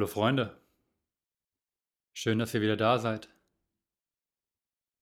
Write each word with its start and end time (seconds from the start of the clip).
Hallo 0.00 0.08
Freunde, 0.08 0.56
schön, 2.14 2.38
dass 2.38 2.54
ihr 2.54 2.62
wieder 2.62 2.78
da 2.78 2.98
seid 2.98 3.28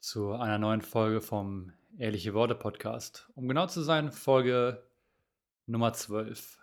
zu 0.00 0.32
einer 0.32 0.58
neuen 0.58 0.82
Folge 0.82 1.20
vom 1.20 1.72
Ehrliche 1.96 2.34
Worte 2.34 2.56
Podcast. 2.56 3.30
Um 3.36 3.46
genau 3.46 3.68
zu 3.68 3.82
sein, 3.82 4.10
Folge 4.10 4.82
Nummer 5.66 5.92
12. 5.92 6.58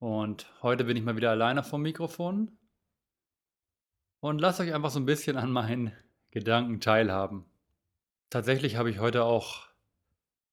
Und 0.00 0.52
heute 0.60 0.84
bin 0.84 0.98
ich 0.98 1.02
mal 1.02 1.16
wieder 1.16 1.30
alleine 1.30 1.62
vom 1.64 1.80
Mikrofon 1.80 2.58
und 4.20 4.38
lasst 4.38 4.60
euch 4.60 4.74
einfach 4.74 4.90
so 4.90 5.00
ein 5.00 5.06
bisschen 5.06 5.38
an 5.38 5.50
meinen 5.50 5.92
Gedanken 6.30 6.78
teilhaben. 6.78 7.46
Tatsächlich 8.28 8.76
habe 8.76 8.90
ich 8.90 8.98
heute 8.98 9.24
auch 9.24 9.66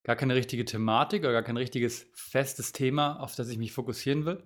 gar 0.04 0.16
keine 0.16 0.36
richtige 0.36 0.64
Thematik 0.64 1.20
oder 1.24 1.32
gar 1.32 1.42
kein 1.42 1.58
richtiges 1.58 2.06
festes 2.14 2.72
Thema, 2.72 3.20
auf 3.20 3.34
das 3.34 3.50
ich 3.50 3.58
mich 3.58 3.72
fokussieren 3.72 4.24
will 4.24 4.42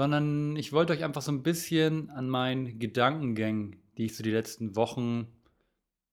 sondern 0.00 0.56
ich 0.56 0.72
wollte 0.72 0.94
euch 0.94 1.04
einfach 1.04 1.20
so 1.20 1.30
ein 1.30 1.42
bisschen 1.42 2.08
an 2.08 2.26
meinen 2.26 2.78
Gedankengängen, 2.78 3.76
die 3.98 4.06
ich 4.06 4.16
so 4.16 4.22
die 4.22 4.30
letzten 4.30 4.74
Wochen, 4.74 5.26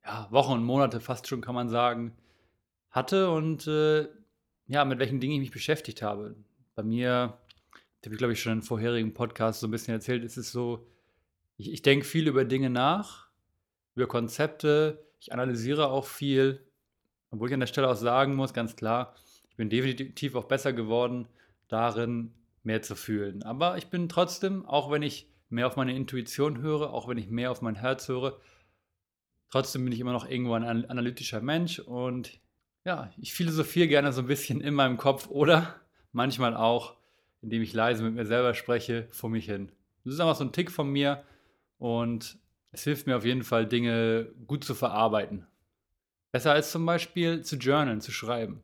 ja, 0.04 0.28
Wochen 0.30 0.52
und 0.52 0.66
Monate 0.66 1.00
fast 1.00 1.26
schon, 1.26 1.40
kann 1.40 1.56
man 1.56 1.70
sagen, 1.70 2.12
hatte 2.92 3.32
und 3.32 3.66
äh, 3.66 4.10
ja, 4.68 4.84
mit 4.84 5.00
welchen 5.00 5.22
Dingen 5.22 5.36
ich 5.36 5.40
mich 5.40 5.52
beschäftigt 5.52 6.02
habe. 6.02 6.36
Bei 6.76 6.84
mir, 6.84 7.38
das 8.02 8.08
habe 8.08 8.16
ich 8.16 8.18
glaube 8.18 8.34
ich 8.34 8.42
schon 8.42 8.52
in 8.52 8.62
vorherigen 8.62 9.14
Podcasts 9.14 9.62
so 9.62 9.68
ein 9.68 9.72
bisschen 9.72 9.94
erzählt, 9.94 10.26
ist 10.26 10.36
es 10.36 10.52
so, 10.52 10.86
ich, 11.56 11.72
ich 11.72 11.82
denke 11.82 12.06
viel 12.06 12.28
über 12.28 12.44
Dinge 12.44 12.70
nach, 12.70 13.30
über 13.96 14.08
Konzepte, 14.08 15.02
ich 15.22 15.32
analysiere 15.32 15.88
auch 15.88 16.08
viel, 16.08 16.62
obwohl 17.32 17.48
ich 17.48 17.54
an 17.54 17.62
der 17.62 17.68
Stelle 17.68 17.88
auch 17.88 17.96
sagen 17.96 18.36
muss, 18.36 18.54
ganz 18.54 18.76
klar, 18.76 19.16
ich 19.50 19.56
bin 19.56 19.70
definitiv 19.70 20.36
auch 20.36 20.44
besser 20.44 20.74
geworden 20.74 21.30
darin, 21.70 22.34
mehr 22.68 22.84
zu 22.84 22.96
fühlen. 22.96 23.42
Aber 23.42 23.78
ich 23.78 23.88
bin 23.88 24.10
trotzdem, 24.10 24.66
auch 24.66 24.92
wenn 24.92 25.02
ich 25.02 25.28
mehr 25.50 25.66
auf 25.66 25.78
meine 25.78 25.96
Intuition 25.96 26.60
höre, 26.60 26.94
auch 26.94 27.08
wenn 27.08 27.18
ich 27.18 27.30
mehr 27.30 27.50
auf 27.50 27.64
mein 27.64 27.76
Herz 27.76 28.08
höre, 28.08 28.40
trotzdem 29.50 29.84
bin 29.86 29.94
ich 29.94 30.00
immer 30.00 30.12
noch 30.12 30.30
irgendwo 30.30 30.54
ein 30.54 30.86
analytischer 30.86 31.42
Mensch 31.42 31.80
und 31.80 32.40
ja, 32.86 33.12
ich 33.18 33.34
philosophiere 33.34 33.88
gerne 33.88 34.14
so 34.14 34.22
ein 34.22 34.28
bisschen 34.28 34.62
in 34.62 34.74
meinem 34.74 34.98
Kopf 34.98 35.28
oder 35.30 35.76
manchmal 36.12 36.56
auch, 36.56 36.96
indem 37.42 37.64
ich 37.64 37.74
leise 37.74 38.04
mit 38.04 38.14
mir 38.14 38.26
selber 38.26 38.54
spreche, 38.54 39.08
vor 39.10 39.30
mich 39.30 39.46
hin. 39.46 39.72
Das 40.04 40.14
ist 40.14 40.20
einfach 40.20 40.36
so 40.36 40.44
ein 40.44 40.52
Tick 40.54 40.70
von 40.70 40.90
mir 40.90 41.24
und 41.80 42.38
es 42.72 42.84
hilft 42.84 43.08
mir 43.08 43.18
auf 43.18 43.26
jeden 43.26 43.44
Fall, 43.44 43.66
Dinge 43.66 44.30
gut 44.46 44.64
zu 44.64 44.76
verarbeiten. 44.76 45.48
Besser 46.32 46.52
als 46.52 46.72
zum 46.72 46.86
Beispiel 46.86 47.42
zu 47.42 47.56
journalen, 47.56 48.02
zu 48.02 48.12
schreiben 48.12 48.62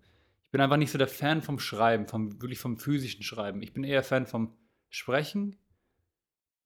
bin 0.54 0.62
einfach 0.62 0.78
nicht 0.78 0.92
so 0.92 1.00
der 1.00 1.08
Fan 1.08 1.42
vom 1.42 1.58
Schreiben, 1.58 2.08
vom, 2.08 2.40
wirklich 2.40 2.60
vom 2.60 2.78
physischen 2.78 3.24
Schreiben. 3.24 3.64
Ich 3.64 3.74
bin 3.74 3.84
eher 3.84 4.04
Fan 4.04 4.28
vom 4.28 4.56
Sprechen 4.88 5.58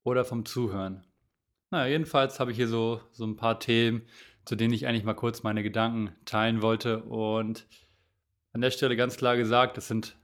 oder 0.03 0.25
vom 0.25 0.43
Zuhören. 0.43 1.07
Naja, 1.71 1.91
jedenfalls 1.91 2.41
habe 2.41 2.51
ich 2.51 2.57
hier 2.57 2.67
so, 2.67 2.99
so 3.13 3.25
ein 3.25 3.37
paar 3.37 3.61
Themen, 3.61 4.01
zu 4.43 4.57
denen 4.57 4.73
ich 4.73 4.87
eigentlich 4.87 5.05
mal 5.05 5.13
kurz 5.13 5.41
meine 5.41 5.63
Gedanken 5.63 6.13
teilen 6.25 6.61
wollte. 6.61 7.01
Und 7.03 7.65
an 8.51 8.59
der 8.59 8.71
Stelle 8.71 8.97
ganz 8.97 9.15
klar 9.15 9.37
gesagt, 9.37 9.77
das 9.77 9.87
sind 9.87 10.17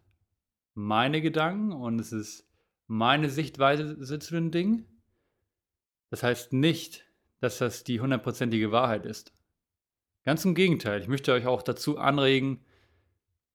meine 0.73 1.21
Gedanken 1.21 1.71
und 1.71 1.99
es 1.99 2.11
ist 2.11 2.45
meine 2.87 3.29
Sichtweise 3.29 3.97
zu 3.97 4.33
den 4.33 4.51
Dingen. 4.51 4.85
Das 6.09 6.21
heißt 6.21 6.51
nicht, 6.51 7.05
dass 7.39 7.59
das 7.59 7.85
die 7.85 8.01
hundertprozentige 8.01 8.73
Wahrheit 8.73 9.05
ist. 9.05 9.31
Ganz 10.25 10.43
im 10.43 10.53
Gegenteil, 10.53 10.99
ich 10.99 11.07
möchte 11.07 11.31
euch 11.31 11.45
auch 11.45 11.61
dazu 11.61 11.97
anregen, 11.97 12.59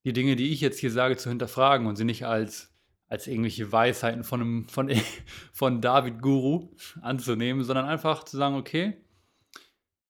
die 0.05 0.13
Dinge, 0.13 0.37
die 0.37 0.53
ich 0.53 0.61
jetzt 0.61 0.79
hier 0.79 0.91
sage, 0.91 1.17
zu 1.17 1.29
hinterfragen 1.29 1.87
und 1.87 1.97
sie 1.97 2.05
nicht 2.05 2.27
als, 2.27 2.75
als 3.09 3.27
irgendwelche 3.27 3.71
Weisheiten 3.73 4.25
von, 4.25 4.41
einem, 4.41 4.69
von, 4.69 4.91
von 5.53 5.81
David 5.81 6.23
Guru 6.23 6.71
anzunehmen, 7.01 7.65
sondern 7.65 7.87
einfach 7.87 8.25
zu 8.25 8.37
sagen, 8.37 8.57
okay, 8.57 8.97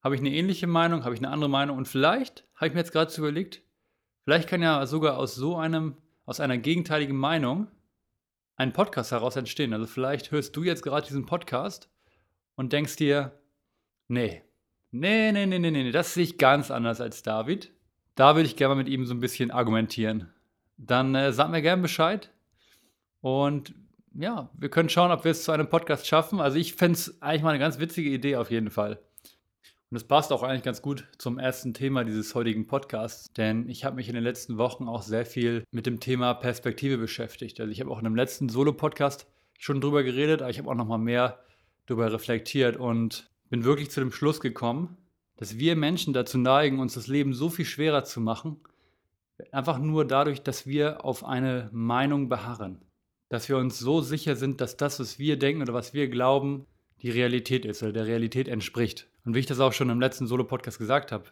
habe 0.03 0.15
ich 0.15 0.21
eine 0.21 0.31
ähnliche 0.31 0.67
Meinung, 0.67 1.05
habe 1.05 1.15
ich 1.15 1.21
eine 1.21 1.31
andere 1.31 1.51
Meinung 1.51 1.77
und 1.77 1.89
vielleicht, 1.89 2.45
habe 2.55 2.69
ich 2.69 2.75
mir 2.75 2.81
jetzt 2.81 2.93
gerade 2.93 3.15
überlegt, 3.17 3.63
vielleicht 4.25 4.49
kann 4.49 4.63
ja 4.63 4.87
sogar 4.87 5.17
aus 5.19 5.35
so 5.35 5.57
einem, 5.57 5.97
aus 6.25 6.41
einer 6.41 6.59
gegenteiligen 6.59 7.17
Meinung 7.17 7.69
ein 8.57 8.73
Podcast 8.73 9.13
heraus 9.13 9.37
entstehen. 9.37 9.73
Also 9.73 9.87
vielleicht 9.87 10.31
hörst 10.31 10.55
du 10.57 10.65
jetzt 10.65 10.83
gerade 10.83 11.07
diesen 11.07 11.27
Podcast 11.27 11.89
und 12.57 12.73
denkst 12.73 12.97
dir, 12.97 13.41
nee, 14.09 14.43
nee, 14.91 15.33
nee, 15.33 15.47
nee, 15.47 15.59
nee, 15.59 15.71
nee, 15.71 15.91
das 15.93 16.15
sehe 16.15 16.25
ich 16.25 16.39
ganz 16.39 16.71
anders 16.71 17.01
als 17.01 17.23
David. 17.23 17.73
Da 18.19 18.35
würde 18.35 18.49
ich 18.49 18.57
gerne 18.57 18.75
mal 18.75 18.83
mit 18.83 18.89
ihm 18.89 19.07
so 19.07 19.15
ein 19.15 19.21
bisschen 19.21 19.53
argumentieren. 19.53 20.29
Dann 20.77 21.15
äh, 21.15 21.33
sag 21.33 21.51
mir 21.51 21.63
gerne 21.63 21.83
Bescheid. 21.83 22.33
Und 23.21 23.77
ja, 24.13 24.51
wir 24.59 24.71
können 24.71 24.89
schauen, 24.89 25.13
ob 25.13 25.23
wir 25.23 25.31
es 25.31 25.45
zu 25.45 25.53
einem 25.53 25.69
Podcast 25.69 26.05
schaffen. 26.05 26.41
Also 26.41 26.59
ich 26.59 26.75
fände 26.75 26.99
es 26.99 27.23
eigentlich 27.23 27.45
mal 27.45 27.51
eine 27.51 27.61
ganz 27.61 27.79
witzige 27.79 28.11
Idee 28.11 28.35
auf 28.35 28.51
jeden 28.51 28.71
Fall. 28.71 28.99
Und 29.89 29.97
es 29.97 30.03
passt 30.03 30.33
auch 30.33 30.43
eigentlich 30.43 30.65
ganz 30.65 30.83
gut 30.83 31.07
zum 31.19 31.39
ersten 31.39 31.75
Thema 31.75 32.03
dieses 32.03 32.35
heutigen 32.35 32.67
Podcasts, 32.67 33.33
denn 33.35 33.69
ich 33.69 33.85
habe 33.85 33.95
mich 33.95 34.09
in 34.09 34.17
den 34.17 34.25
letzten 34.25 34.59
Wochen 34.59 34.89
auch 34.89 35.03
sehr 35.03 35.25
viel 35.25 35.63
mit 35.71 35.87
dem 35.87 36.01
Thema 36.01 36.35
Perspektive 36.35 36.99
beschäftigt. 36.99 37.61
Also 37.61 37.71
ich 37.71 37.81
habe 37.81 37.93
auch 37.93 37.99
in 37.99 38.05
dem 38.05 38.17
letzten 38.17 38.49
Solo-Podcast 38.49 39.29
schon 39.61 39.81
drüber 39.81 40.03
geredet, 40.03 40.43
aber 40.43 40.51
ich 40.51 40.59
habe 40.59 40.69
auch 40.69 40.75
noch 40.75 40.89
mal 40.89 40.99
mehr 40.99 41.39
darüber 41.87 42.13
reflektiert 42.13 42.79
und 42.79 43.31
bin 43.49 43.63
wirklich 43.63 43.93
zu 43.93 44.01
dem 44.01 44.11
Schluss 44.11 44.41
gekommen, 44.41 44.97
dass 45.39 45.57
wir 45.59 45.77
Menschen 45.77 46.13
dazu 46.13 46.37
neigen, 46.37 46.81
uns 46.81 46.95
das 46.95 47.07
Leben 47.07 47.33
so 47.33 47.49
viel 47.49 47.65
schwerer 47.65 48.05
zu 48.05 48.21
machen, 48.21 48.61
einfach 49.53 49.79
nur 49.79 50.05
dadurch, 50.05 50.43
dass 50.43 50.67
wir 50.67 51.05
auf 51.05 51.25
eine 51.25 51.71
Meinung 51.73 52.29
beharren. 52.29 52.83
Dass 53.29 53.49
wir 53.49 53.57
uns 53.57 53.79
so 53.79 54.01
sicher 54.01 54.37
sind, 54.37 54.61
dass 54.61 54.77
das, 54.77 54.99
was 54.99 55.19
wir 55.19 55.39
denken 55.39 55.63
oder 55.63 55.75
was 55.75 55.95
wir 55.95 56.09
glauben, 56.09 56.67
die 57.03 57.11
Realität 57.11 57.65
ist 57.65 57.83
oder 57.83 57.93
der 57.93 58.07
Realität 58.07 58.49
entspricht. 58.49 59.09
Und 59.25 59.35
wie 59.35 59.39
ich 59.39 59.47
das 59.47 59.61
auch 59.61 59.73
schon 59.73 59.91
im 59.91 60.01
letzten 60.01 60.27
Solo-Podcast 60.27 60.79
gesagt 60.79 61.13
habe, 61.13 61.27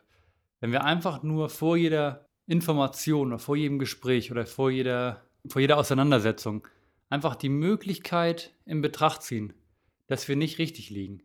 wenn 0.60 0.70
wir 0.70 0.84
einfach 0.84 1.24
nur 1.24 1.48
vor 1.48 1.76
jeder 1.76 2.26
Information 2.46 3.28
oder 3.28 3.38
vor 3.40 3.56
jedem 3.56 3.80
Gespräch 3.80 4.30
oder 4.30 4.46
vor 4.46 4.70
jeder, 4.70 5.24
vor 5.48 5.60
jeder 5.60 5.78
Auseinandersetzung 5.78 6.66
einfach 7.10 7.34
die 7.34 7.48
Möglichkeit 7.48 8.54
in 8.66 8.82
Betracht 8.82 9.22
ziehen, 9.22 9.52
dass 10.06 10.28
wir 10.28 10.36
nicht 10.36 10.58
richtig 10.58 10.90
liegen, 10.90 11.22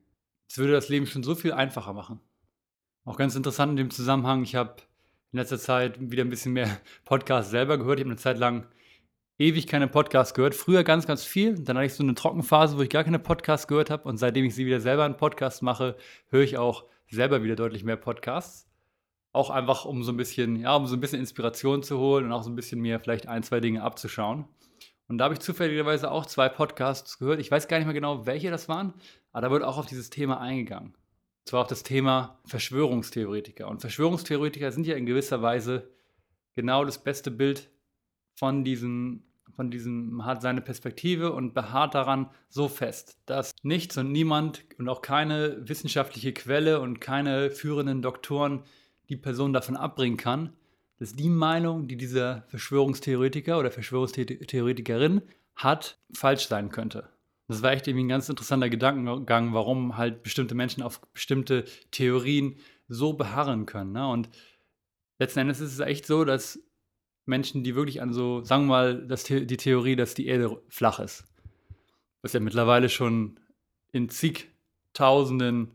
das 0.47 0.57
würde 0.57 0.73
das 0.73 0.89
Leben 0.89 1.05
schon 1.05 1.23
so 1.23 1.35
viel 1.35 1.53
einfacher 1.53 1.93
machen. 1.93 2.19
Auch 3.03 3.17
ganz 3.17 3.35
interessant 3.35 3.71
in 3.71 3.77
dem 3.77 3.89
Zusammenhang, 3.89 4.43
ich 4.43 4.55
habe 4.55 4.75
in 5.31 5.39
letzter 5.39 5.57
Zeit 5.57 6.11
wieder 6.11 6.23
ein 6.23 6.29
bisschen 6.29 6.53
mehr 6.53 6.69
Podcasts 7.05 7.51
selber 7.51 7.77
gehört. 7.77 7.99
Ich 7.99 8.03
habe 8.03 8.11
eine 8.11 8.19
Zeit 8.19 8.37
lang 8.37 8.67
ewig 9.39 9.65
keine 9.65 9.87
Podcasts 9.87 10.35
gehört. 10.35 10.53
Früher 10.53 10.83
ganz, 10.83 11.07
ganz 11.07 11.23
viel. 11.23 11.55
Dann 11.55 11.77
hatte 11.77 11.87
ich 11.87 11.95
so 11.95 12.03
eine 12.03 12.13
Trockenphase, 12.13 12.77
wo 12.77 12.81
ich 12.81 12.89
gar 12.89 13.03
keine 13.03 13.17
Podcasts 13.17 13.67
gehört 13.67 13.89
habe. 13.89 14.07
Und 14.07 14.17
seitdem 14.17 14.45
ich 14.45 14.53
sie 14.53 14.67
wieder 14.67 14.79
selber 14.79 15.03
einen 15.03 15.17
Podcast 15.17 15.63
mache, 15.63 15.97
höre 16.29 16.43
ich 16.43 16.57
auch 16.59 16.85
selber 17.09 17.41
wieder 17.43 17.55
deutlich 17.55 17.83
mehr 17.83 17.97
Podcasts. 17.97 18.69
Auch 19.33 19.49
einfach, 19.49 19.85
um 19.85 20.03
so 20.03 20.11
ein 20.11 20.17
bisschen, 20.17 20.57
ja, 20.57 20.75
um 20.75 20.85
so 20.85 20.95
ein 20.95 20.99
bisschen 20.99 21.19
Inspiration 21.19 21.81
zu 21.81 21.97
holen 21.97 22.25
und 22.25 22.31
auch 22.33 22.43
so 22.43 22.51
ein 22.51 22.55
bisschen 22.55 22.81
mir 22.81 22.99
vielleicht 22.99 23.27
ein, 23.27 23.41
zwei 23.41 23.61
Dinge 23.61 23.81
abzuschauen. 23.81 24.45
Und 25.07 25.17
da 25.17 25.25
habe 25.25 25.33
ich 25.33 25.39
zufälligerweise 25.39 26.11
auch 26.11 26.25
zwei 26.27 26.49
Podcasts 26.49 27.17
gehört. 27.17 27.39
Ich 27.39 27.49
weiß 27.49 27.67
gar 27.67 27.77
nicht 27.77 27.87
mehr 27.87 27.95
genau, 27.95 28.25
welche 28.25 28.51
das 28.51 28.69
waren, 28.69 28.93
aber 29.31 29.41
da 29.41 29.51
wird 29.51 29.63
auch 29.63 29.77
auf 29.77 29.85
dieses 29.85 30.09
Thema 30.09 30.39
eingegangen 30.39 30.93
zwar 31.51 31.63
auf 31.63 31.67
das 31.67 31.83
Thema 31.83 32.39
Verschwörungstheoretiker. 32.45 33.67
Und 33.67 33.81
Verschwörungstheoretiker 33.81 34.71
sind 34.71 34.87
ja 34.87 34.95
in 34.95 35.05
gewisser 35.05 35.41
Weise 35.41 35.91
genau 36.55 36.85
das 36.85 37.03
beste 37.03 37.29
Bild 37.29 37.69
von 38.35 38.63
diesem, 38.63 39.23
von 39.53 39.69
diesem, 39.69 40.23
hat 40.23 40.41
seine 40.41 40.61
Perspektive 40.61 41.33
und 41.33 41.53
beharrt 41.53 41.93
daran 41.93 42.29
so 42.47 42.69
fest, 42.69 43.17
dass 43.25 43.53
nichts 43.63 43.97
und 43.97 44.13
niemand 44.13 44.63
und 44.77 44.87
auch 44.87 45.01
keine 45.01 45.67
wissenschaftliche 45.67 46.31
Quelle 46.31 46.79
und 46.79 47.01
keine 47.01 47.51
führenden 47.51 48.01
Doktoren 48.01 48.63
die 49.09 49.17
Person 49.17 49.51
davon 49.51 49.75
abbringen 49.75 50.15
kann, 50.15 50.53
dass 50.99 51.15
die 51.15 51.29
Meinung, 51.29 51.85
die 51.89 51.97
dieser 51.97 52.43
Verschwörungstheoretiker 52.47 53.59
oder 53.59 53.71
Verschwörungstheoretikerin 53.71 55.21
hat, 55.57 55.99
falsch 56.13 56.47
sein 56.47 56.69
könnte. 56.69 57.09
Das 57.51 57.63
war 57.63 57.73
echt 57.73 57.85
irgendwie 57.85 58.05
ein 58.05 58.09
ganz 58.09 58.29
interessanter 58.29 58.69
Gedankengang, 58.69 59.53
warum 59.53 59.97
halt 59.97 60.23
bestimmte 60.23 60.55
Menschen 60.55 60.81
auf 60.81 61.01
bestimmte 61.11 61.65
Theorien 61.91 62.55
so 62.87 63.11
beharren 63.11 63.65
können. 63.65 63.91
Ne? 63.91 64.07
Und 64.07 64.29
letzten 65.19 65.39
Endes 65.39 65.59
ist 65.59 65.73
es 65.73 65.79
echt 65.81 66.05
so, 66.05 66.23
dass 66.23 66.63
Menschen, 67.25 67.65
die 67.65 67.75
wirklich 67.75 68.01
an 68.01 68.13
so, 68.13 68.41
sagen 68.41 68.63
wir 68.63 68.67
mal, 68.67 69.05
das, 69.05 69.25
die 69.25 69.45
Theorie, 69.45 69.97
dass 69.97 70.13
die 70.13 70.27
Erde 70.27 70.61
flach 70.69 70.99
ist, 70.99 71.25
was 72.21 72.31
ja 72.31 72.39
mittlerweile 72.39 72.87
schon 72.87 73.37
in 73.91 74.07
zigtausenden 74.07 75.71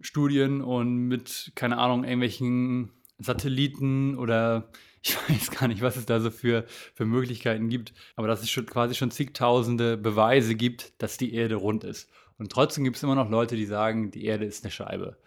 Studien 0.00 0.62
und 0.62 1.08
mit, 1.08 1.50
keine 1.56 1.78
Ahnung, 1.78 2.04
irgendwelchen 2.04 2.92
Satelliten 3.18 4.16
oder 4.16 4.70
ich 5.02 5.16
weiß 5.28 5.50
gar 5.50 5.68
nicht, 5.68 5.82
was 5.82 5.96
es 5.96 6.06
da 6.06 6.20
so 6.20 6.30
für, 6.30 6.64
für 6.94 7.04
Möglichkeiten 7.04 7.68
gibt, 7.68 7.92
aber 8.16 8.28
dass 8.28 8.42
es 8.42 8.50
schon 8.50 8.66
quasi 8.66 8.94
schon 8.94 9.10
zigtausende 9.10 9.96
Beweise 9.96 10.54
gibt, 10.54 11.00
dass 11.02 11.16
die 11.16 11.34
Erde 11.34 11.56
rund 11.56 11.84
ist. 11.84 12.10
Und 12.38 12.52
trotzdem 12.52 12.84
gibt 12.84 12.96
es 12.96 13.02
immer 13.02 13.14
noch 13.14 13.30
Leute, 13.30 13.56
die 13.56 13.66
sagen, 13.66 14.10
die 14.10 14.24
Erde 14.24 14.44
ist 14.44 14.64
eine 14.64 14.70
Scheibe. 14.70 15.18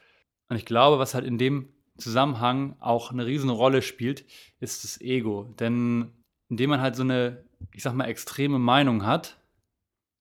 Und 0.49 0.55
ich 0.55 0.65
glaube, 0.65 0.99
was 0.99 1.13
halt 1.13 1.25
in 1.25 1.37
dem 1.37 1.69
Zusammenhang 1.97 2.75
auch 2.79 3.11
eine 3.11 3.25
riesen 3.25 3.49
Rolle 3.49 3.81
spielt, 3.81 4.25
ist 4.59 4.83
das 4.83 5.01
Ego. 5.01 5.53
Denn 5.59 6.11
indem 6.49 6.71
man 6.71 6.81
halt 6.81 6.95
so 6.95 7.03
eine, 7.03 7.43
ich 7.73 7.83
sag 7.83 7.93
mal, 7.93 8.05
extreme 8.05 8.59
Meinung 8.59 9.05
hat, 9.05 9.37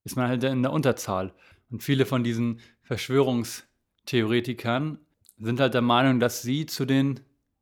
ist 0.04 0.16
man 0.16 0.28
halt 0.28 0.44
in 0.44 0.62
der 0.62 0.72
Unterzahl. 0.72 1.32
Und 1.70 1.82
viele 1.82 2.06
von 2.06 2.24
diesen 2.24 2.60
Verschwörungstheoretikern 2.82 4.98
sind 5.38 5.60
halt 5.60 5.74
der 5.74 5.82
Meinung, 5.82 6.20
dass 6.20 6.42
sie 6.42 6.66
zu 6.66 6.84
den 6.84 7.20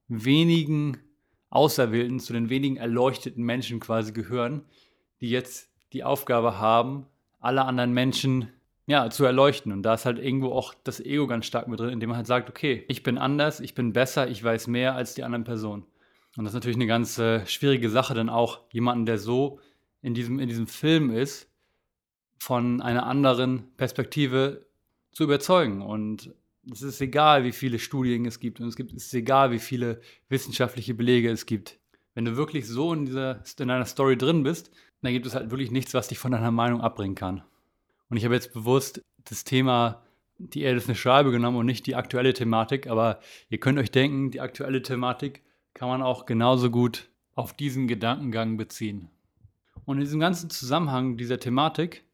wenigen 0.08 0.99
Auserwählten, 1.50 2.21
zu 2.21 2.33
den 2.33 2.50
wenigen 2.50 2.77
erleuchteten 2.77 3.43
Menschen 3.43 3.81
quasi 3.81 4.12
gehören, 4.12 4.62
die 5.21 5.31
jetzt 5.31 5.71
die 5.93 6.05
Aufgabe 6.05 6.59
haben, 6.59 7.06
alle 7.41 7.65
anderen 7.65 7.93
Menschen 7.93 8.49
ja, 8.87 9.11
zu 9.11 9.25
erleuchten. 9.25 9.73
Und 9.73 9.83
da 9.83 9.95
ist 9.95 10.06
halt 10.06 10.19
irgendwo 10.19 10.53
auch 10.53 10.75
das 10.85 11.00
Ego 11.00 11.27
ganz 11.27 11.47
stark 11.47 11.69
mit 11.69 11.79
drin, 11.79 11.91
indem 11.91 12.11
man 12.11 12.17
halt 12.17 12.27
sagt, 12.27 12.49
okay, 12.49 12.85
ich 12.89 13.03
bin 13.03 13.19
anders, 13.19 13.61
ich 13.61 13.75
bin 13.75 13.93
besser, 13.93 14.29
ich 14.29 14.43
weiß 14.43 14.67
mehr 14.67 14.95
als 14.95 15.15
die 15.15 15.25
anderen 15.25 15.45
Personen. 15.45 15.85
Und 16.37 16.45
das 16.45 16.53
ist 16.53 16.55
natürlich 16.55 16.77
eine 16.77 16.87
ganz 16.87 17.19
äh, 17.19 17.45
schwierige 17.47 17.91
Sache, 17.91 18.15
dann 18.15 18.29
auch 18.29 18.61
jemanden, 18.73 19.06
der 19.06 19.19
so 19.19 19.61
in 20.03 20.15
diesem, 20.15 20.39
in 20.39 20.49
diesem 20.49 20.67
Film 20.67 21.11
ist, 21.11 21.50
von 22.39 22.81
einer 22.81 23.06
anderen 23.06 23.75
Perspektive 23.77 24.67
zu 25.12 25.25
überzeugen. 25.25 25.83
Und 25.83 26.33
es 26.70 26.82
ist 26.82 27.00
egal, 27.00 27.44
wie 27.44 27.53
viele 27.53 27.79
Studien 27.79 28.26
es 28.26 28.41
gibt 28.41 28.61
und 28.61 28.69
es, 28.69 28.76
gibt, 28.76 28.93
es 28.93 29.06
ist 29.06 29.15
egal, 29.15 29.50
wie 29.50 29.59
viele 29.59 30.00
wissenschaftliche 30.29 30.94
Belege 30.94 31.31
es 31.31 31.47
gibt. 31.47 31.79
Wenn 32.15 32.25
du 32.25 32.37
wirklich 32.37 32.67
so 32.67 32.93
in, 32.93 33.06
dieser, 33.06 33.43
in 33.59 33.69
deiner 33.69 33.87
Story 33.87 34.17
drin 34.17 34.43
bist, 34.43 34.70
dann 35.03 35.12
gibt 35.12 35.26
es 35.26 35.35
halt 35.35 35.50
wirklich 35.50 35.70
nichts, 35.70 35.94
was 35.94 36.09
dich 36.09 36.19
von 36.19 36.32
deiner 36.32 36.50
Meinung 36.50 36.81
abbringen 36.81 37.15
kann. 37.15 37.43
Und 38.11 38.17
ich 38.17 38.25
habe 38.25 38.35
jetzt 38.35 38.53
bewusst 38.53 39.03
das 39.25 39.44
Thema 39.44 40.03
die 40.38 40.62
Erde 40.62 40.79
ist 40.79 40.88
eine 40.88 40.94
Scheibe 40.94 41.31
genommen 41.31 41.56
und 41.56 41.67
nicht 41.67 41.87
die 41.87 41.97
aktuelle 41.97 42.32
Thematik, 42.32 42.87
aber 42.87 43.21
ihr 43.49 43.59
könnt 43.59 43.79
euch 43.79 43.91
denken, 43.91 44.31
die 44.31 44.41
aktuelle 44.41 44.82
Thematik 44.82 45.43
kann 45.75 45.88
man 45.88 46.03
auch 46.03 46.26
genauso 46.26 46.71
gut 46.71 47.09
auf 47.35 47.53
diesen 47.53 47.88
Gedankengang 47.88 48.56
beziehen. 48.56 49.11
Und 49.85 49.99
in 49.99 50.05
diesem 50.05 50.21
ganzen 50.21 50.50
Zusammenhang 50.50 51.17
dieser 51.17 51.41
Thematik 51.41 52.05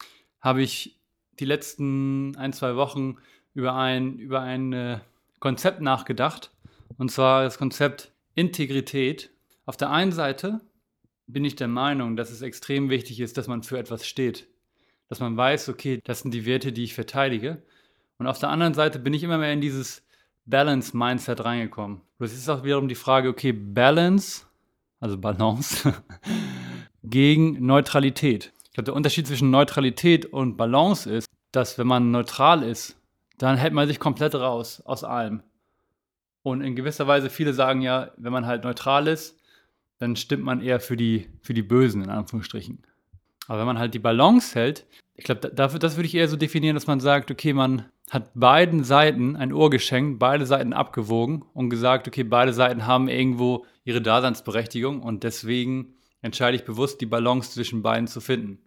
habe 0.40 0.62
ich 0.62 0.98
die 1.38 1.44
letzten 1.44 2.36
ein, 2.36 2.52
zwei 2.52 2.76
Wochen 2.76 3.16
über 3.54 3.74
ein, 3.74 4.18
über 4.18 4.40
ein 4.40 4.72
äh, 4.72 4.98
Konzept 5.40 5.80
nachgedacht. 5.80 6.50
Und 6.98 7.10
zwar 7.10 7.44
das 7.44 7.58
Konzept 7.58 8.12
Integrität. 8.34 9.30
Auf 9.66 9.76
der 9.76 9.90
einen 9.90 10.12
Seite 10.12 10.60
bin 11.26 11.44
ich 11.44 11.56
der 11.56 11.68
Meinung, 11.68 12.16
dass 12.16 12.30
es 12.30 12.42
extrem 12.42 12.90
wichtig 12.90 13.20
ist, 13.20 13.38
dass 13.38 13.48
man 13.48 13.62
für 13.62 13.78
etwas 13.78 14.06
steht. 14.06 14.46
Dass 15.08 15.20
man 15.20 15.36
weiß, 15.36 15.68
okay, 15.68 16.00
das 16.04 16.20
sind 16.20 16.34
die 16.34 16.46
Werte, 16.46 16.72
die 16.72 16.84
ich 16.84 16.94
verteidige. 16.94 17.62
Und 18.18 18.26
auf 18.26 18.38
der 18.38 18.50
anderen 18.50 18.74
Seite 18.74 18.98
bin 18.98 19.14
ich 19.14 19.22
immer 19.22 19.38
mehr 19.38 19.52
in 19.52 19.60
dieses 19.60 20.02
Balance-Mindset 20.46 21.44
reingekommen. 21.44 22.00
Das 22.18 22.32
ist 22.32 22.48
auch 22.48 22.64
wiederum 22.64 22.88
die 22.88 22.94
Frage, 22.94 23.28
okay, 23.28 23.52
Balance, 23.52 24.44
also 25.00 25.18
Balance, 25.18 25.94
gegen 27.02 27.64
Neutralität. 27.64 28.52
Ich 28.64 28.72
glaube, 28.72 28.86
der 28.86 28.94
Unterschied 28.94 29.26
zwischen 29.26 29.50
Neutralität 29.50 30.26
und 30.26 30.56
Balance 30.56 31.10
ist, 31.10 31.28
dass 31.52 31.78
wenn 31.78 31.86
man 31.86 32.10
neutral 32.10 32.62
ist, 32.62 32.96
dann 33.38 33.56
hält 33.56 33.72
man 33.72 33.88
sich 33.88 33.98
komplett 33.98 34.34
raus 34.34 34.80
aus 34.84 35.04
allem. 35.04 35.42
Und 36.42 36.60
in 36.60 36.76
gewisser 36.76 37.06
Weise, 37.06 37.30
viele 37.30 37.54
sagen 37.54 37.80
ja, 37.80 38.10
wenn 38.16 38.32
man 38.32 38.46
halt 38.46 38.64
neutral 38.64 39.08
ist, 39.08 39.38
dann 39.98 40.16
stimmt 40.16 40.44
man 40.44 40.60
eher 40.60 40.80
für 40.80 40.96
die, 40.96 41.28
für 41.40 41.54
die 41.54 41.62
Bösen, 41.62 42.02
in 42.02 42.10
Anführungsstrichen. 42.10 42.82
Aber 43.46 43.58
wenn 43.60 43.66
man 43.66 43.78
halt 43.78 43.94
die 43.94 43.98
Balance 43.98 44.54
hält, 44.54 44.86
ich 45.14 45.24
glaube, 45.24 45.48
dafür, 45.48 45.78
das 45.78 45.96
würde 45.96 46.06
ich 46.06 46.14
eher 46.14 46.28
so 46.28 46.36
definieren, 46.36 46.74
dass 46.74 46.86
man 46.86 47.00
sagt, 47.00 47.30
okay, 47.30 47.52
man 47.52 47.86
hat 48.10 48.30
beiden 48.34 48.84
Seiten 48.84 49.36
ein 49.36 49.52
Ohr 49.52 49.70
geschenkt, 49.70 50.18
beide 50.18 50.44
Seiten 50.44 50.72
abgewogen 50.72 51.44
und 51.54 51.70
gesagt, 51.70 52.08
okay, 52.08 52.24
beide 52.24 52.52
Seiten 52.52 52.86
haben 52.86 53.08
irgendwo 53.08 53.64
ihre 53.84 54.02
Daseinsberechtigung 54.02 55.02
und 55.02 55.22
deswegen 55.22 55.94
entscheide 56.20 56.56
ich 56.56 56.64
bewusst, 56.64 57.00
die 57.00 57.06
Balance 57.06 57.52
zwischen 57.52 57.82
beiden 57.82 58.06
zu 58.06 58.20
finden. 58.20 58.58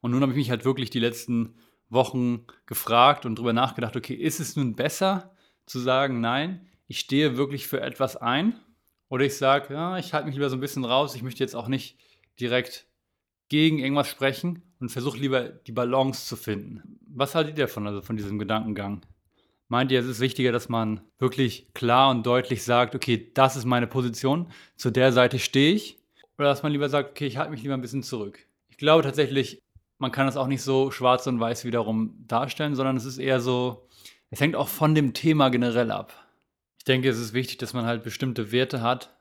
Und 0.00 0.12
nun 0.12 0.22
habe 0.22 0.32
ich 0.32 0.38
mich 0.38 0.50
halt 0.50 0.64
wirklich 0.64 0.90
die 0.90 1.00
letzten 1.00 1.54
Wochen 1.90 2.46
gefragt 2.66 3.26
und 3.26 3.36
darüber 3.36 3.52
nachgedacht, 3.52 3.96
okay, 3.96 4.14
ist 4.14 4.40
es 4.40 4.56
nun 4.56 4.76
besser 4.76 5.34
zu 5.66 5.78
sagen, 5.78 6.20
nein, 6.20 6.66
ich 6.86 7.00
stehe 7.00 7.36
wirklich 7.36 7.66
für 7.66 7.80
etwas 7.80 8.16
ein 8.16 8.58
oder 9.08 9.24
ich 9.24 9.36
sage, 9.36 9.74
ja, 9.74 9.98
ich 9.98 10.12
halte 10.12 10.26
mich 10.26 10.36
lieber 10.36 10.50
so 10.50 10.56
ein 10.56 10.60
bisschen 10.60 10.84
raus, 10.84 11.14
ich 11.14 11.22
möchte 11.22 11.42
jetzt 11.42 11.56
auch 11.56 11.68
nicht 11.68 11.98
direkt 12.40 12.86
gegen 13.48 13.78
irgendwas 13.78 14.08
sprechen 14.08 14.62
und 14.80 14.90
versuche 14.90 15.18
lieber 15.18 15.48
die 15.48 15.72
Balance 15.72 16.26
zu 16.26 16.36
finden. 16.36 16.98
Was 17.06 17.34
haltet 17.34 17.58
ihr 17.58 17.66
davon, 17.66 17.86
also 17.86 18.02
von 18.02 18.16
diesem 18.16 18.38
Gedankengang? 18.38 19.02
Meint 19.68 19.92
ihr, 19.92 20.00
es 20.00 20.06
ist 20.06 20.20
wichtiger, 20.20 20.52
dass 20.52 20.68
man 20.68 21.02
wirklich 21.18 21.72
klar 21.74 22.10
und 22.10 22.24
deutlich 22.24 22.62
sagt, 22.62 22.94
okay, 22.94 23.30
das 23.34 23.56
ist 23.56 23.66
meine 23.66 23.86
Position, 23.86 24.50
zu 24.76 24.90
der 24.90 25.12
Seite 25.12 25.38
stehe 25.38 25.74
ich? 25.74 25.98
Oder 26.38 26.48
dass 26.48 26.62
man 26.62 26.72
lieber 26.72 26.88
sagt, 26.88 27.10
okay, 27.10 27.26
ich 27.26 27.36
halte 27.36 27.50
mich 27.50 27.62
lieber 27.62 27.74
ein 27.74 27.80
bisschen 27.80 28.02
zurück? 28.02 28.46
Ich 28.68 28.78
glaube 28.78 29.02
tatsächlich, 29.02 29.62
man 29.98 30.12
kann 30.12 30.26
das 30.26 30.36
auch 30.36 30.46
nicht 30.46 30.62
so 30.62 30.90
schwarz 30.90 31.26
und 31.26 31.40
weiß 31.40 31.64
wiederum 31.64 32.24
darstellen, 32.26 32.74
sondern 32.74 32.96
es 32.96 33.04
ist 33.04 33.18
eher 33.18 33.40
so, 33.40 33.88
es 34.30 34.40
hängt 34.40 34.56
auch 34.56 34.68
von 34.68 34.94
dem 34.94 35.12
Thema 35.12 35.48
generell 35.50 35.90
ab. 35.90 36.12
Ich 36.78 36.84
denke, 36.84 37.08
es 37.08 37.18
ist 37.18 37.34
wichtig, 37.34 37.58
dass 37.58 37.74
man 37.74 37.84
halt 37.84 38.04
bestimmte 38.04 38.52
Werte 38.52 38.80
hat, 38.80 39.16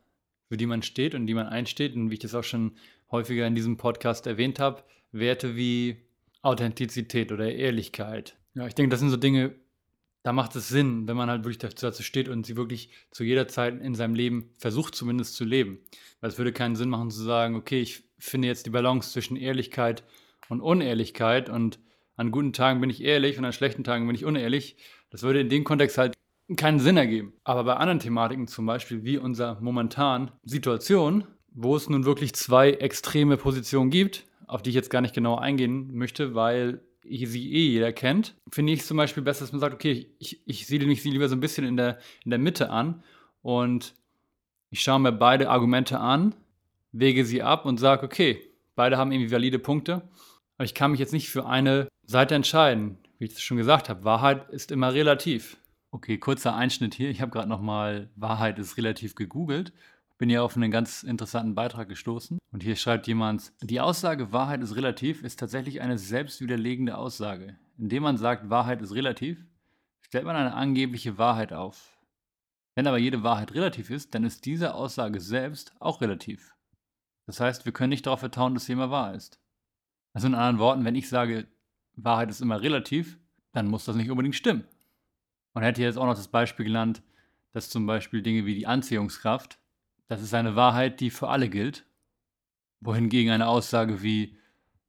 für 0.48 0.58
die 0.58 0.68
man 0.68 0.84
steht 0.84 1.16
und 1.16 1.28
die 1.28 1.34
man 1.34 1.48
einsteht. 1.48 1.96
Und 1.96 2.10
wie 2.10 2.16
ich 2.16 2.20
das 2.20 2.36
auch 2.36 2.44
schon 2.44 2.74
häufiger 3.12 3.48
in 3.48 3.56
diesem 3.56 3.78
Podcast 3.78 4.28
erwähnt 4.28 4.60
habe, 4.60 4.84
Werte 5.12 5.56
wie 5.56 5.98
Authentizität 6.42 7.32
oder 7.32 7.52
Ehrlichkeit. 7.52 8.38
Ja, 8.54 8.68
ich 8.68 8.76
denke, 8.76 8.92
das 8.92 9.00
sind 9.00 9.10
so 9.10 9.18
Dinge, 9.18 9.56
da 10.24 10.34
macht 10.34 10.56
es 10.56 10.68
Sinn, 10.68 11.08
wenn 11.08 11.18
man 11.18 11.30
halt 11.30 11.44
wirklich 11.44 11.58
dazu 11.58 12.04
steht 12.04 12.28
und 12.30 12.46
sie 12.46 12.58
wirklich 12.58 12.90
zu 13.12 13.24
jeder 13.24 13.48
Zeit 13.48 13.82
in 13.82 13.96
seinem 13.96 14.14
Leben 14.14 14.52
versucht 14.58 14.94
zumindest 14.94 15.36
zu 15.36 15.46
leben. 15.46 15.80
Weil 16.20 16.30
es 16.30 16.38
würde 16.38 16.54
keinen 16.54 16.76
Sinn 16.76 16.90
machen 16.90 17.12
zu 17.12 17.24
sagen, 17.24 17.56
okay, 17.56 17.82
ich 17.82 18.04
finde 18.20 18.48
jetzt 18.48 18.66
die 18.66 18.72
Balance 18.72 19.12
zwischen 19.12 19.38
Ehrlichkeit 19.38 20.02
und 20.02 20.10
Unehrlichkeit 20.50 21.50
und 21.50 21.80
an 22.16 22.32
guten 22.32 22.54
Tagen 22.54 22.82
bin 22.82 22.90
ich 22.90 23.04
ehrlich 23.04 23.38
und 23.38 23.46
an 23.46 23.54
schlechten 23.54 23.84
Tagen 23.84 24.08
bin 24.08 24.16
ich 24.16 24.26
unehrlich. 24.26 24.76
Das 25.10 25.24
würde 25.24 25.40
in 25.40 25.50
dem 25.50 25.64
Kontext 25.64 25.98
halt 25.98 26.16
keinen 26.56 26.80
Sinn 26.80 26.98
ergeben. 26.98 27.34
Aber 27.44 27.64
bei 27.64 27.76
anderen 27.76 28.00
Thematiken, 28.00 28.48
zum 28.48 28.66
Beispiel 28.66 29.04
wie 29.04 29.18
unserer 29.18 29.60
momentanen 29.62 30.32
Situation, 30.44 31.26
wo 31.54 31.76
es 31.76 31.90
nun 31.90 32.06
wirklich 32.06 32.34
zwei 32.34 32.72
extreme 32.72 33.38
Positionen 33.38 33.90
gibt, 33.90 34.26
auf 34.48 34.62
die 34.62 34.70
ich 34.70 34.76
jetzt 34.76 34.90
gar 34.90 35.02
nicht 35.02 35.14
genau 35.14 35.36
eingehen 35.36 35.94
möchte, 35.94 36.36
weil 36.36 36.82
sie 37.04 37.54
eh 37.54 37.68
jeder 37.70 37.94
kennt, 37.94 38.36
finde 38.52 38.74
ich 38.74 38.86
zum 38.86 38.98
Beispiel 38.98 39.24
besser, 39.24 39.42
dass 39.42 39.52
man 39.52 39.62
sagt, 39.62 39.76
okay, 39.76 40.08
ich, 40.20 40.42
ich 40.46 40.68
sehe 40.68 40.86
mich 40.86 41.04
lieber 41.04 41.30
so 41.30 41.36
ein 41.36 41.40
bisschen 41.40 41.66
in 41.66 41.78
der, 41.78 42.00
in 42.26 42.32
der 42.32 42.40
Mitte 42.40 42.70
an 42.70 43.04
und 43.42 43.94
ich 44.70 44.82
schaue 44.82 45.00
mir 45.00 45.14
beide 45.14 45.50
Argumente 45.50 46.00
an, 46.00 46.36
wege 46.92 47.24
sie 47.26 47.44
ab 47.44 47.66
und 47.66 47.80
sage, 47.80 48.06
okay, 48.06 48.42
beide 48.76 48.98
haben 48.98 49.12
irgendwie 49.12 49.32
valide 49.32 49.60
Punkte 49.60 50.02
aber 50.58 50.66
ich 50.66 50.74
kann 50.74 50.92
mich 50.92 51.00
jetzt 51.00 51.14
nicht 51.14 51.30
für 51.30 51.46
eine 51.46 51.88
Seite 52.06 52.36
entscheiden. 52.36 52.98
Wie 53.20 53.26
ich 53.26 53.34
es 53.34 53.42
schon 53.42 53.58
gesagt 53.58 53.90
habe, 53.90 54.04
Wahrheit 54.04 54.50
ist 54.50 54.72
immer 54.72 54.94
relativ. 54.94 55.58
Okay, 55.92 56.18
kurzer 56.18 56.56
Einschnitt 56.56 56.94
hier. 56.94 57.10
Ich 57.10 57.22
habe 57.22 57.32
gerade 57.32 57.50
nochmal 57.50 58.10
Wahrheit 58.16 58.60
ist 58.60 58.78
relativ 58.78 59.16
gegoogelt. 59.16 59.72
Bin 60.18 60.30
hier 60.30 60.44
auf 60.44 60.56
einen 60.56 60.72
ganz 60.72 61.04
interessanten 61.04 61.54
Beitrag 61.54 61.90
gestoßen. 61.90 62.40
Und 62.52 62.64
hier 62.64 62.76
schreibt 62.76 63.08
jemand, 63.08 63.54
die 63.62 63.80
Aussage 63.80 64.32
Wahrheit 64.32 64.62
ist 64.62 64.76
relativ 64.76 65.24
ist 65.24 65.40
tatsächlich 65.40 65.82
eine 65.82 65.98
selbstwiderlegende 65.98 66.98
Aussage. 66.98 67.56
Indem 67.78 68.04
man 68.04 68.18
sagt, 68.18 68.50
Wahrheit 68.50 68.82
ist 68.82 68.96
relativ, 68.96 69.46
stellt 70.02 70.26
man 70.26 70.36
eine 70.36 70.56
angebliche 70.56 71.20
Wahrheit 71.20 71.54
auf. 71.54 71.98
Wenn 72.76 72.88
aber 72.88 72.98
jede 72.98 73.24
Wahrheit 73.24 73.54
relativ 73.54 73.90
ist, 73.90 74.16
dann 74.16 74.24
ist 74.24 74.46
diese 74.46 74.74
Aussage 74.74 75.20
selbst 75.20 75.74
auch 75.80 76.02
relativ. 76.02 76.56
Das 77.28 77.40
heißt, 77.40 77.66
wir 77.66 77.74
können 77.74 77.90
nicht 77.90 78.06
darauf 78.06 78.20
vertrauen, 78.20 78.54
dass 78.54 78.66
sie 78.66 78.74
immer 78.74 78.90
wahr 78.90 79.14
ist. 79.14 79.40
Also 80.18 80.26
in 80.26 80.34
anderen 80.34 80.58
Worten, 80.58 80.84
wenn 80.84 80.96
ich 80.96 81.10
sage, 81.10 81.46
Wahrheit 81.96 82.32
ist 82.32 82.42
immer 82.42 82.60
relativ, 82.60 83.20
dann 83.52 83.68
muss 83.68 83.86
das 83.86 83.96
nicht 83.96 84.10
unbedingt 84.10 84.34
stimmen. 84.34 84.64
Und 85.54 85.62
er 85.62 85.68
hätte 85.68 85.84
jetzt 85.84 86.00
auch 86.00 86.08
noch 86.08 86.16
das 86.16 86.28
Beispiel 86.28 86.66
genannt, 86.66 87.04
dass 87.52 87.70
zum 87.70 87.86
Beispiel 87.86 88.24
Dinge 88.24 88.48
wie 88.48 88.56
die 88.56 88.66
Anziehungskraft, 88.66 89.60
das 90.08 90.24
ist 90.24 90.34
eine 90.34 90.56
Wahrheit, 90.56 91.02
die 91.02 91.12
für 91.12 91.30
alle 91.30 91.50
gilt. 91.50 91.86
Wohingegen 92.80 93.32
eine 93.32 93.48
Aussage 93.48 94.02
wie 94.02 94.36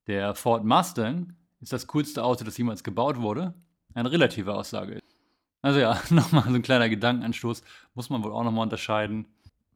der 0.06 0.34
Ford 0.34 0.64
Mustang 0.64 1.36
ist 1.60 1.74
das 1.74 1.88
coolste 1.88 2.24
Auto, 2.24 2.42
das 2.42 2.56
jemals 2.56 2.82
gebaut 2.82 3.20
wurde, 3.20 3.52
eine 3.92 4.10
relative 4.10 4.54
Aussage 4.54 4.94
ist. 4.94 5.14
Also 5.60 5.78
ja, 5.78 6.00
nochmal 6.08 6.44
so 6.44 6.54
ein 6.54 6.62
kleiner 6.62 6.88
Gedankenanstoß, 6.88 7.62
muss 7.92 8.08
man 8.08 8.24
wohl 8.24 8.32
auch 8.32 8.44
nochmal 8.44 8.62
unterscheiden. 8.62 9.26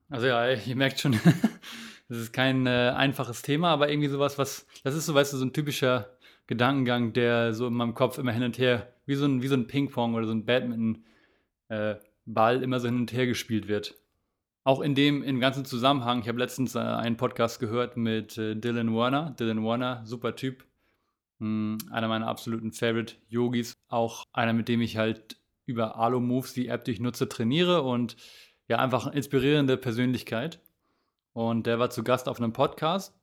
Also 0.08 0.28
ja, 0.28 0.50
ihr 0.50 0.76
merkt 0.76 0.98
schon, 0.98 1.20
Das 2.12 2.20
ist 2.20 2.32
kein 2.34 2.66
äh, 2.66 2.92
einfaches 2.94 3.40
Thema, 3.40 3.70
aber 3.70 3.88
irgendwie 3.88 4.10
sowas, 4.10 4.36
was, 4.36 4.66
das 4.84 4.94
ist 4.94 5.06
so, 5.06 5.14
weißt 5.14 5.32
du, 5.32 5.38
so 5.38 5.46
ein 5.46 5.54
typischer 5.54 6.10
Gedankengang, 6.46 7.14
der 7.14 7.54
so 7.54 7.68
in 7.68 7.72
meinem 7.72 7.94
Kopf 7.94 8.18
immer 8.18 8.32
hin 8.32 8.42
und 8.42 8.58
her, 8.58 8.92
wie 9.06 9.14
so 9.14 9.24
ein, 9.24 9.40
so 9.40 9.54
ein 9.54 9.66
Ping-Pong 9.66 10.14
oder 10.14 10.26
so 10.26 10.34
ein 10.34 10.44
Badminton-Ball 10.44 12.60
äh, 12.60 12.62
immer 12.62 12.80
so 12.80 12.88
hin 12.88 12.98
und 12.98 13.14
her 13.14 13.26
gespielt 13.26 13.66
wird. 13.66 13.94
Auch 14.62 14.82
in 14.82 14.94
dem, 14.94 15.22
im 15.22 15.40
ganzen 15.40 15.64
Zusammenhang, 15.64 16.20
ich 16.20 16.28
habe 16.28 16.38
letztens 16.38 16.74
äh, 16.74 16.80
einen 16.80 17.16
Podcast 17.16 17.60
gehört 17.60 17.96
mit 17.96 18.36
äh, 18.36 18.56
Dylan 18.56 18.94
Warner. 18.94 19.34
Dylan 19.40 19.64
Warner, 19.64 20.02
super 20.04 20.36
Typ. 20.36 20.66
Mh, 21.38 21.46
hm, 21.46 21.78
einer 21.92 22.08
meiner 22.08 22.28
absoluten 22.28 22.72
Favorite-Yogis. 22.72 23.72
Auch 23.88 24.24
einer, 24.34 24.52
mit 24.52 24.68
dem 24.68 24.82
ich 24.82 24.98
halt 24.98 25.38
über 25.64 25.96
Alo 25.96 26.20
Moves, 26.20 26.52
die 26.52 26.68
App, 26.68 26.84
die 26.84 26.90
ich 26.90 27.00
nutze, 27.00 27.26
trainiere 27.26 27.80
und 27.80 28.16
ja, 28.68 28.80
einfach 28.80 29.06
inspirierende 29.06 29.78
Persönlichkeit. 29.78 30.60
Und 31.32 31.66
der 31.66 31.78
war 31.78 31.90
zu 31.90 32.04
Gast 32.04 32.28
auf 32.28 32.38
einem 32.38 32.52
Podcast, 32.52 33.14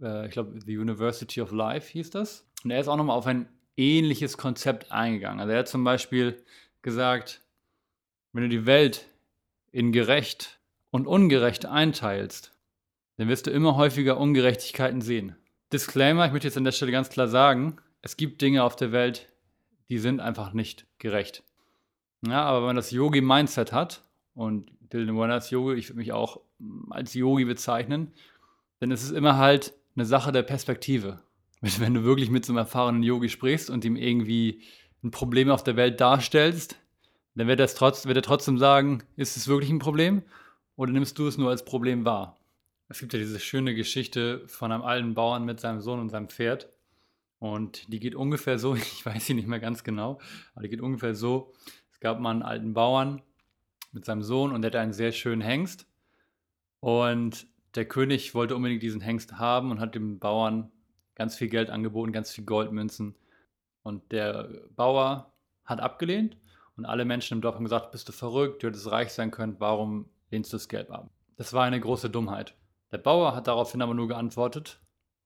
äh, 0.00 0.26
ich 0.26 0.32
glaube, 0.32 0.58
The 0.64 0.78
University 0.78 1.40
of 1.40 1.52
Life 1.52 1.90
hieß 1.92 2.10
das. 2.10 2.46
Und 2.64 2.70
er 2.70 2.80
ist 2.80 2.88
auch 2.88 2.96
nochmal 2.96 3.16
auf 3.16 3.26
ein 3.26 3.48
ähnliches 3.76 4.38
Konzept 4.38 4.92
eingegangen. 4.92 5.40
Also 5.40 5.52
er 5.52 5.60
hat 5.60 5.68
zum 5.68 5.84
Beispiel 5.84 6.42
gesagt, 6.82 7.42
wenn 8.32 8.44
du 8.44 8.48
die 8.48 8.66
Welt 8.66 9.08
in 9.72 9.92
gerecht 9.92 10.58
und 10.90 11.06
ungerecht 11.06 11.66
einteilst, 11.66 12.52
dann 13.16 13.28
wirst 13.28 13.46
du 13.46 13.50
immer 13.50 13.76
häufiger 13.76 14.18
Ungerechtigkeiten 14.18 15.00
sehen. 15.00 15.36
Disclaimer, 15.72 16.26
ich 16.26 16.32
möchte 16.32 16.48
jetzt 16.48 16.56
an 16.56 16.64
der 16.64 16.72
Stelle 16.72 16.92
ganz 16.92 17.08
klar 17.08 17.28
sagen, 17.28 17.78
es 18.02 18.16
gibt 18.16 18.40
Dinge 18.40 18.62
auf 18.62 18.76
der 18.76 18.92
Welt, 18.92 19.28
die 19.88 19.98
sind 19.98 20.20
einfach 20.20 20.52
nicht 20.52 20.86
gerecht. 20.98 21.42
Ja, 22.26 22.44
aber 22.44 22.58
wenn 22.58 22.66
man 22.68 22.76
das 22.76 22.90
Yogi-Mindset 22.90 23.72
hat, 23.72 24.02
und 24.34 24.70
Dylan 24.92 25.16
Warner 25.16 25.38
ist 25.38 25.50
Yogi, 25.50 25.74
ich 25.74 25.88
würde 25.88 25.98
mich 25.98 26.12
auch 26.12 26.40
als 26.90 27.14
Yogi 27.14 27.44
bezeichnen, 27.44 28.12
ist 28.80 29.02
es 29.02 29.10
immer 29.10 29.36
halt 29.36 29.74
eine 29.94 30.04
Sache 30.04 30.32
der 30.32 30.42
Perspektive. 30.42 31.20
Wenn 31.60 31.94
du 31.94 32.04
wirklich 32.04 32.30
mit 32.30 32.44
so 32.44 32.52
einem 32.52 32.58
erfahrenen 32.58 33.02
Yogi 33.02 33.28
sprichst 33.28 33.70
und 33.70 33.84
ihm 33.84 33.96
irgendwie 33.96 34.62
ein 35.02 35.10
Problem 35.10 35.50
auf 35.50 35.64
der 35.64 35.76
Welt 35.76 36.00
darstellst, 36.00 36.76
dann 37.34 37.48
wird, 37.48 37.76
trotz, 37.76 38.06
wird 38.06 38.16
er 38.16 38.22
trotzdem 38.22 38.58
sagen, 38.58 39.02
ist 39.16 39.36
es 39.36 39.48
wirklich 39.48 39.70
ein 39.70 39.78
Problem 39.78 40.22
oder 40.76 40.92
nimmst 40.92 41.18
du 41.18 41.26
es 41.26 41.36
nur 41.36 41.50
als 41.50 41.64
Problem 41.64 42.04
wahr? 42.04 42.38
Es 42.88 43.00
gibt 43.00 43.12
ja 43.12 43.18
diese 43.18 43.40
schöne 43.40 43.74
Geschichte 43.74 44.46
von 44.46 44.72
einem 44.72 44.82
alten 44.82 45.14
Bauern 45.14 45.44
mit 45.44 45.60
seinem 45.60 45.80
Sohn 45.80 46.00
und 46.00 46.08
seinem 46.08 46.28
Pferd. 46.28 46.68
Und 47.38 47.92
die 47.92 48.00
geht 48.00 48.14
ungefähr 48.14 48.58
so, 48.58 48.74
ich 48.76 49.04
weiß 49.04 49.26
sie 49.26 49.34
nicht 49.34 49.48
mehr 49.48 49.60
ganz 49.60 49.84
genau, 49.84 50.18
aber 50.54 50.62
die 50.62 50.70
geht 50.70 50.80
ungefähr 50.80 51.14
so. 51.14 51.52
Es 51.92 52.00
gab 52.00 52.20
mal 52.20 52.30
einen 52.30 52.42
alten 52.42 52.74
Bauern 52.74 53.22
mit 53.92 54.04
seinem 54.04 54.22
Sohn 54.22 54.52
und 54.52 54.62
der 54.62 54.70
hatte 54.70 54.80
einen 54.80 54.92
sehr 54.92 55.12
schönen 55.12 55.42
Hengst. 55.42 55.86
Und 56.80 57.46
der 57.74 57.86
König 57.86 58.34
wollte 58.34 58.56
unbedingt 58.56 58.82
diesen 58.82 59.00
Hengst 59.00 59.38
haben 59.38 59.70
und 59.70 59.80
hat 59.80 59.94
dem 59.94 60.18
Bauern 60.18 60.70
ganz 61.14 61.36
viel 61.36 61.48
Geld 61.48 61.70
angeboten, 61.70 62.12
ganz 62.12 62.30
viel 62.30 62.44
Goldmünzen. 62.44 63.14
Und 63.82 64.12
der 64.12 64.50
Bauer 64.74 65.32
hat 65.64 65.80
abgelehnt 65.80 66.36
und 66.76 66.84
alle 66.84 67.04
Menschen 67.04 67.34
im 67.34 67.40
Dorf 67.40 67.54
haben 67.54 67.64
gesagt, 67.64 67.92
bist 67.92 68.08
du 68.08 68.12
verrückt, 68.12 68.62
du 68.62 68.68
hättest 68.68 68.90
reich 68.90 69.12
sein 69.12 69.30
können, 69.30 69.56
warum 69.58 70.08
lehnst 70.30 70.52
du 70.52 70.56
das 70.56 70.68
Geld 70.68 70.90
ab? 70.90 71.10
Das 71.36 71.52
war 71.52 71.64
eine 71.64 71.80
große 71.80 72.10
Dummheit. 72.10 72.54
Der 72.92 72.98
Bauer 72.98 73.34
hat 73.34 73.46
daraufhin 73.46 73.82
aber 73.82 73.94
nur 73.94 74.08
geantwortet, 74.08 74.80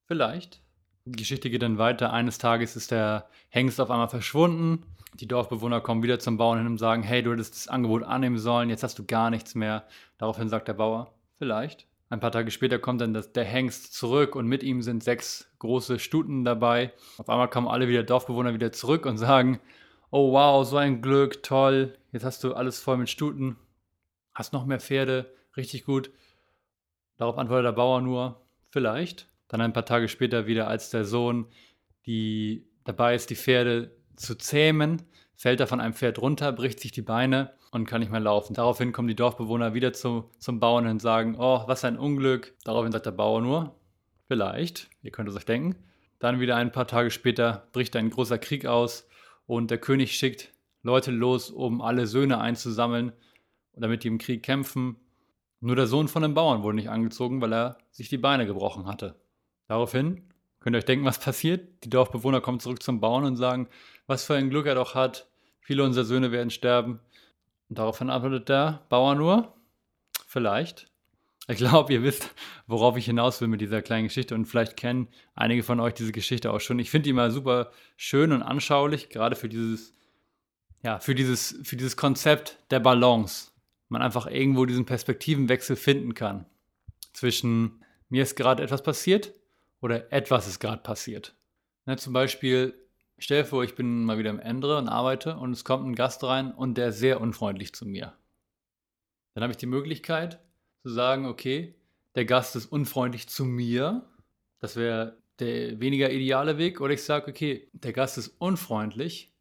vielleicht. 0.07 0.63
Die 1.05 1.13
Geschichte 1.13 1.51
geht 1.51 1.63
dann 1.63 1.79
weiter. 1.79 2.13
Eines 2.13 2.39
Tages 2.39 2.77
ist 2.77 2.91
der 2.91 3.29
Hengst 3.49 3.81
auf 3.81 3.91
einmal 3.91 4.09
verschwunden. 4.09 4.85
Die 5.15 5.27
Dorfbewohner 5.27 5.81
kommen 5.81 6.03
wieder 6.03 6.19
zum 6.19 6.37
Bauern 6.37 6.59
hin 6.59 6.67
und 6.67 6.79
sagen, 6.79 7.03
hey, 7.03 7.23
du 7.23 7.33
hättest 7.33 7.55
das 7.55 7.69
Angebot 7.69 8.05
annehmen 8.05 8.39
sollen, 8.39 8.71
jetzt 8.71 8.83
hast 8.83 8.99
du 8.99 9.05
gar 9.05 9.31
nichts 9.31 9.55
mehr. 9.55 9.87
Daraufhin 10.19 10.49
sagt 10.49 10.69
der 10.69 10.75
Bauer, 10.75 11.13
vielleicht. 11.41 11.87
Ein 12.11 12.21
paar 12.21 12.33
Tage 12.33 12.51
später 12.51 12.79
kommt 12.79 13.01
dann 13.01 13.15
das, 13.15 13.33
der 13.33 13.45
Hengst 13.45 13.95
zurück 13.95 14.37
und 14.37 14.47
mit 14.47 14.63
ihm 14.63 14.83
sind 14.83 15.03
sechs 15.03 15.51
große 15.59 15.99
Stuten 15.99 16.45
dabei. 16.45 16.93
Auf 17.17 17.31
einmal 17.31 17.49
kommen 17.49 17.67
alle 17.67 17.89
wieder 17.89 18.03
Dorfbewohner 18.03 18.53
wieder 18.53 18.73
zurück 18.73 19.07
und 19.07 19.17
sagen, 19.17 19.59
oh 20.11 20.33
wow, 20.33 20.67
so 20.67 20.77
ein 20.77 21.01
Glück, 21.01 21.43
toll, 21.43 21.97
jetzt 22.13 22.25
hast 22.25 22.45
du 22.45 22.53
alles 22.53 22.81
voll 22.81 22.99
mit 22.99 23.09
Stuten, 23.09 23.57
hast 24.35 24.53
noch 24.53 24.67
mehr 24.67 24.81
Pferde, 24.81 25.33
richtig 25.57 25.85
gut. 25.85 26.11
Darauf 27.17 27.39
antwortet 27.39 27.67
der 27.67 27.73
Bauer 27.73 28.03
nur, 28.03 28.45
vielleicht. 28.69 29.29
Dann 29.49 29.63
ein 29.63 29.73
paar 29.73 29.87
Tage 29.87 30.09
später 30.09 30.47
wieder, 30.47 30.69
als 30.69 30.91
der 30.91 31.05
Sohn 31.05 31.47
die 32.07 32.69
dabei 32.85 33.15
ist, 33.15 33.31
die 33.31 33.37
Pferde 33.37 33.97
zu 34.17 34.35
zähmen, 34.35 35.03
fällt 35.37 35.61
er 35.61 35.67
von 35.67 35.81
einem 35.81 35.95
Pferd 35.95 36.21
runter, 36.21 36.53
bricht 36.53 36.81
sich 36.81 36.93
die 36.93 37.03
Beine 37.03 37.53
und 37.71 37.87
kann 37.87 38.01
nicht 38.01 38.11
mehr 38.11 38.21
laufen. 38.21 38.55
Daraufhin 38.55 38.93
kommen 38.93 39.09
die 39.09 39.17
Dorfbewohner 39.17 39.75
wieder 39.75 39.93
zu, 39.93 40.31
zum 40.39 40.61
Bauern 40.61 40.87
und 40.87 41.01
sagen, 41.01 41.37
oh, 41.39 41.63
was 41.67 41.85
ein 41.85 41.99
Unglück. 41.99 42.55
Daraufhin 42.65 42.93
sagt 42.93 43.07
der 43.07 43.13
Bauer 43.13 43.41
nur, 43.41 43.75
vielleicht, 44.27 44.89
ihr 45.03 45.11
könnt 45.11 45.29
es 45.29 45.37
euch 45.37 45.45
denken. 45.45 45.77
Dann 46.19 46.41
wieder 46.41 46.57
ein 46.57 46.73
paar 46.73 46.87
Tage 46.87 47.11
später 47.11 47.69
bricht 47.73 47.97
ein 47.97 48.11
großer 48.11 48.39
Krieg 48.39 48.67
aus 48.67 49.09
und 49.47 49.71
der 49.71 49.79
König 49.79 50.17
schickt 50.17 50.53
Leute 50.83 51.11
los, 51.11 51.51
um 51.51 51.81
alle 51.81 52.07
Söhne 52.07 52.41
einzusammeln, 52.41 53.13
damit 53.75 54.05
die 54.05 54.09
im 54.09 54.19
Krieg 54.19 54.43
kämpfen. 54.43 54.97
Nur 55.61 55.77
der 55.77 55.87
Sohn 55.87 56.09
von 56.09 56.23
dem 56.23 56.35
Bauern 56.35 56.63
wurde 56.63 56.77
nicht 56.77 56.89
angezogen, 56.89 57.41
weil 57.41 57.53
er 57.53 57.79
sich 57.91 58.09
die 58.09 58.19
Beine 58.19 58.47
gebrochen 58.47 58.87
hatte. 58.87 59.15
Daraufhin 59.69 60.23
könnt 60.59 60.75
ihr 60.75 60.79
euch 60.79 60.85
denken, 60.85 61.05
was 61.05 61.19
passiert. 61.19 61.85
Die 61.85 61.91
Dorfbewohner 61.91 62.41
kommen 62.41 62.61
zurück 62.61 62.83
zum 62.83 63.01
Bauern 63.01 63.25
und 63.25 63.37
sagen, 63.37 63.69
was 64.07 64.25
für 64.25 64.35
ein 64.35 64.51
Glück 64.51 64.67
er 64.67 64.75
doch 64.75 64.95
hat. 64.95 65.29
Viele 65.61 65.85
unserer 65.85 66.05
Söhne 66.05 66.33
werden 66.33 66.51
sterben. 66.51 67.01
Und 67.71 67.79
daraufhin 67.79 68.11
antwortet 68.11 68.49
der 68.49 68.85
Bauer 68.89 69.15
nur, 69.15 69.55
vielleicht. 70.27 70.91
Ich 71.49 71.57
glaube, 71.57 71.93
ihr 71.93 72.03
wisst, 72.03 72.29
worauf 72.67 72.97
ich 72.97 73.07
hinaus 73.07 73.41
will 73.41 73.49
mit 73.49 73.61
dieser 73.61 73.81
kleinen 73.81 74.09
Geschichte 74.09 74.35
und 74.35 74.45
vielleicht 74.45 74.77
kennen 74.77 75.09
einige 75.35 75.63
von 75.63 75.81
euch 75.81 75.95
diese 75.95 76.13
Geschichte 76.13 76.53
auch 76.53 76.61
schon. 76.61 76.81
Ich 76.81 76.91
finde 76.91 77.05
die 77.05 77.13
mal 77.13 77.31
super 77.31 77.71
schön 77.97 78.33
und 78.33 78.43
anschaulich, 78.43 79.09
gerade 79.09 79.37
für 79.37 79.49
dieses, 79.49 79.95
ja, 80.83 80.99
für 80.99 81.15
dieses, 81.15 81.61
für 81.63 81.77
dieses 81.77 81.97
Konzept 81.97 82.59
der 82.71 82.81
Balance. 82.81 83.53
Man 83.89 84.03
einfach 84.03 84.27
irgendwo 84.27 84.67
diesen 84.67 84.85
Perspektivenwechsel 84.85 85.77
finden 85.77 86.15
kann. 86.15 86.47
Zwischen 87.13 87.85
mir 88.09 88.25
ist 88.25 88.37
gerade 88.37 88.63
etwas 88.63 88.83
passiert 88.83 89.33
oder 89.81 90.13
etwas 90.13 90.47
ist 90.47 90.59
gerade 90.59 90.83
passiert. 90.83 91.35
Ne, 91.87 91.97
zum 91.97 92.13
Beispiel, 92.13 92.75
stell 93.21 93.43
dir 93.43 93.49
vor, 93.49 93.65
ich 93.65 93.75
bin 93.75 94.05
mal 94.05 94.19
wieder 94.19 94.31
im 94.31 94.41
Endre 94.41 94.79
und 94.79 94.89
arbeite 94.89 95.37
und 95.37 95.53
es 95.53 95.65
kommt 95.65 95.87
ein 95.87 95.95
Gast 95.95 96.25
rein 96.25 96.53
und 96.53 96.77
der 96.77 96.89
ist 96.89 96.99
sehr 96.99 97.21
unfreundlich 97.21 97.73
zu 97.73 97.87
mir. 97.87 98.15
Dann 99.35 99.43
habe 99.43 99.53
ich 99.53 99.59
die 99.59 99.67
Möglichkeit 99.67 100.41
zu 100.83 100.91
sagen, 100.91 101.27
okay, 101.27 101.75
der 102.15 102.25
Gast 102.25 102.57
ist 102.57 102.67
unfreundlich 102.67 103.29
zu 103.29 103.45
mir. 103.45 104.09
Das 104.59 104.77
wäre 104.77 105.19
der 105.39 105.81
weniger 105.81 106.11
ideale 106.11 106.59
Weg. 106.59 106.81
Oder 106.81 106.95
ich 106.95 107.03
sage, 107.03 107.31
okay, 107.31 107.69
der 107.73 107.93
Gast 107.93 108.19
ist 108.19 108.29
unfreundlich, 108.39 109.33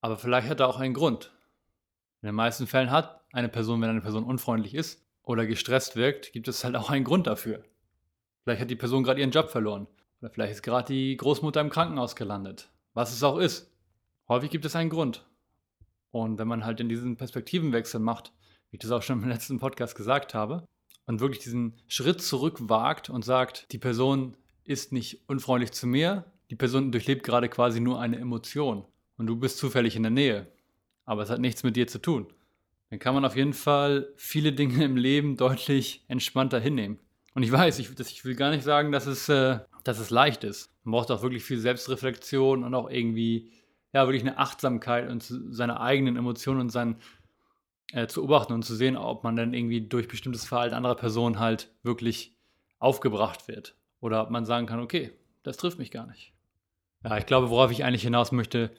aber 0.00 0.16
vielleicht 0.16 0.48
hat 0.48 0.60
er 0.60 0.68
auch 0.68 0.80
einen 0.80 0.94
Grund. 0.94 1.32
In 2.22 2.26
den 2.26 2.34
meisten 2.34 2.66
Fällen 2.66 2.90
hat 2.90 3.24
eine 3.32 3.48
Person, 3.48 3.80
wenn 3.80 3.90
eine 3.90 4.00
Person 4.00 4.24
unfreundlich 4.24 4.74
ist 4.74 5.04
oder 5.22 5.46
gestresst 5.46 5.96
wirkt, 5.96 6.32
gibt 6.32 6.48
es 6.48 6.64
halt 6.64 6.76
auch 6.76 6.90
einen 6.90 7.04
Grund 7.04 7.26
dafür. 7.26 7.64
Vielleicht 8.42 8.60
hat 8.60 8.70
die 8.70 8.76
Person 8.76 9.04
gerade 9.04 9.20
ihren 9.20 9.30
Job 9.30 9.50
verloren. 9.50 9.86
Oder 10.20 10.30
vielleicht 10.30 10.52
ist 10.52 10.62
gerade 10.62 10.92
die 10.92 11.16
Großmutter 11.16 11.60
im 11.60 11.70
Krankenhaus 11.70 12.16
gelandet. 12.16 12.70
Was 12.94 13.12
es 13.12 13.22
auch 13.22 13.38
ist. 13.38 13.70
Häufig 14.28 14.50
gibt 14.50 14.64
es 14.64 14.76
einen 14.76 14.90
Grund. 14.90 15.26
Und 16.10 16.38
wenn 16.38 16.48
man 16.48 16.64
halt 16.64 16.80
in 16.80 16.88
diesen 16.88 17.16
Perspektivenwechsel 17.16 18.00
macht, 18.00 18.32
wie 18.70 18.76
ich 18.76 18.80
das 18.80 18.92
auch 18.92 19.02
schon 19.02 19.22
im 19.22 19.28
letzten 19.28 19.58
Podcast 19.58 19.96
gesagt 19.96 20.32
habe, 20.32 20.64
und 21.06 21.20
wirklich 21.20 21.42
diesen 21.42 21.74
Schritt 21.86 22.22
zurück 22.22 22.58
wagt 22.68 23.10
und 23.10 23.24
sagt, 23.24 23.70
die 23.72 23.78
Person 23.78 24.36
ist 24.64 24.92
nicht 24.92 25.28
unfreundlich 25.28 25.72
zu 25.72 25.86
mir, 25.86 26.24
die 26.50 26.56
Person 26.56 26.92
durchlebt 26.92 27.24
gerade 27.24 27.48
quasi 27.48 27.80
nur 27.80 28.00
eine 28.00 28.18
Emotion 28.18 28.84
und 29.18 29.26
du 29.26 29.36
bist 29.36 29.58
zufällig 29.58 29.96
in 29.96 30.02
der 30.02 30.10
Nähe, 30.10 30.46
aber 31.04 31.22
es 31.22 31.30
hat 31.30 31.40
nichts 31.40 31.62
mit 31.62 31.76
dir 31.76 31.86
zu 31.86 31.98
tun, 31.98 32.26
dann 32.90 32.98
kann 32.98 33.14
man 33.14 33.24
auf 33.24 33.36
jeden 33.36 33.52
Fall 33.52 34.12
viele 34.16 34.52
Dinge 34.52 34.84
im 34.84 34.96
Leben 34.96 35.36
deutlich 35.36 36.04
entspannter 36.08 36.60
hinnehmen. 36.60 36.98
Und 37.34 37.42
ich 37.42 37.50
weiß, 37.50 37.80
ich, 37.80 37.90
ich 37.98 38.24
will 38.24 38.36
gar 38.36 38.50
nicht 38.50 38.62
sagen, 38.62 38.92
dass 38.92 39.06
es, 39.06 39.28
äh, 39.28 39.58
dass 39.82 39.98
es 39.98 40.10
leicht 40.10 40.44
ist. 40.44 40.72
Man 40.84 40.92
braucht 40.92 41.10
auch 41.10 41.22
wirklich 41.22 41.44
viel 41.44 41.58
Selbstreflexion 41.58 42.62
und 42.62 42.74
auch 42.74 42.88
irgendwie, 42.88 43.50
ja, 43.92 44.06
wirklich 44.06 44.22
eine 44.22 44.38
Achtsamkeit 44.38 45.10
und 45.10 45.22
seine 45.22 45.80
eigenen 45.80 46.16
Emotionen 46.16 46.60
und 46.60 46.70
sein, 46.70 46.96
äh, 47.92 48.06
zu 48.06 48.20
beobachten 48.20 48.52
und 48.52 48.64
zu 48.64 48.76
sehen, 48.76 48.96
ob 48.96 49.24
man 49.24 49.34
dann 49.34 49.52
irgendwie 49.52 49.80
durch 49.80 50.06
bestimmtes 50.06 50.44
Verhalten 50.44 50.76
anderer 50.76 50.94
Personen 50.94 51.40
halt 51.40 51.72
wirklich 51.82 52.36
aufgebracht 52.78 53.48
wird. 53.48 53.74
Oder 54.00 54.22
ob 54.22 54.30
man 54.30 54.44
sagen 54.44 54.66
kann, 54.66 54.80
okay, 54.80 55.10
das 55.42 55.56
trifft 55.56 55.78
mich 55.78 55.90
gar 55.90 56.06
nicht. 56.06 56.32
Ja, 57.02 57.18
ich 57.18 57.26
glaube, 57.26 57.50
worauf 57.50 57.72
ich 57.72 57.84
eigentlich 57.84 58.02
hinaus 58.02 58.30
möchte, 58.30 58.70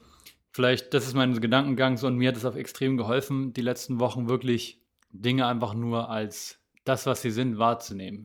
vielleicht, 0.51 0.93
das 0.93 1.05
ist 1.05 1.13
mein 1.13 1.39
Gedankengang 1.41 1.97
so 1.97 2.07
und 2.07 2.15
mir 2.15 2.29
hat 2.29 2.37
es 2.37 2.45
auch 2.45 2.55
extrem 2.55 2.95
geholfen, 2.95 3.51
die 3.53 3.61
letzten 3.61 3.99
Wochen 3.99 4.29
wirklich 4.29 4.81
Dinge 5.09 5.45
einfach 5.45 5.73
nur 5.73 6.09
als 6.09 6.59
das, 6.85 7.05
was 7.05 7.21
sie 7.21 7.31
sind, 7.31 7.57
wahrzunehmen 7.57 8.23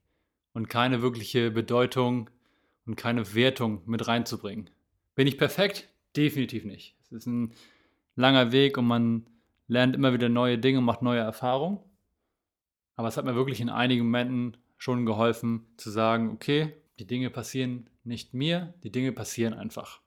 und 0.53 0.69
keine 0.69 1.03
wirkliche 1.03 1.51
Bedeutung 1.51 2.31
und 2.87 2.97
keine 2.97 3.35
Wertung 3.35 3.83
mit 3.87 4.09
reinzubringen. 4.09 4.71
Bin 5.15 5.27
ich 5.27 5.39
perfekt? 5.39 5.89
Definitiv 6.17 6.65
nicht. 6.65 6.97
Es 7.05 7.13
ist 7.13 7.27
ein 7.27 7.53
langer 8.17 8.53
Weg 8.53 8.79
und 8.79 8.87
man 8.87 9.27
lernt 9.69 9.95
immer 9.95 10.13
wieder 10.13 10.29
neue 10.29 10.59
Dinge 10.59 10.79
und 10.79 10.85
macht 10.85 11.03
neue 11.03 11.21
Erfahrungen. 11.21 11.79
Aber 12.97 13.09
es 13.09 13.17
hat 13.17 13.25
mir 13.25 13.35
wirklich 13.35 13.61
in 13.61 13.71
einigen 13.71 14.05
Momenten 14.05 14.57
schon 14.77 15.07
geholfen 15.07 15.67
zu 15.77 15.91
sagen, 15.91 16.31
okay, 16.31 16.75
die 16.99 17.07
Dinge 17.07 17.31
passieren 17.31 17.89
nicht 18.05 18.35
mir, 18.35 18.75
die 18.83 18.91
Dinge 18.91 19.13
passieren 19.13 19.55
einfach. 19.55 20.01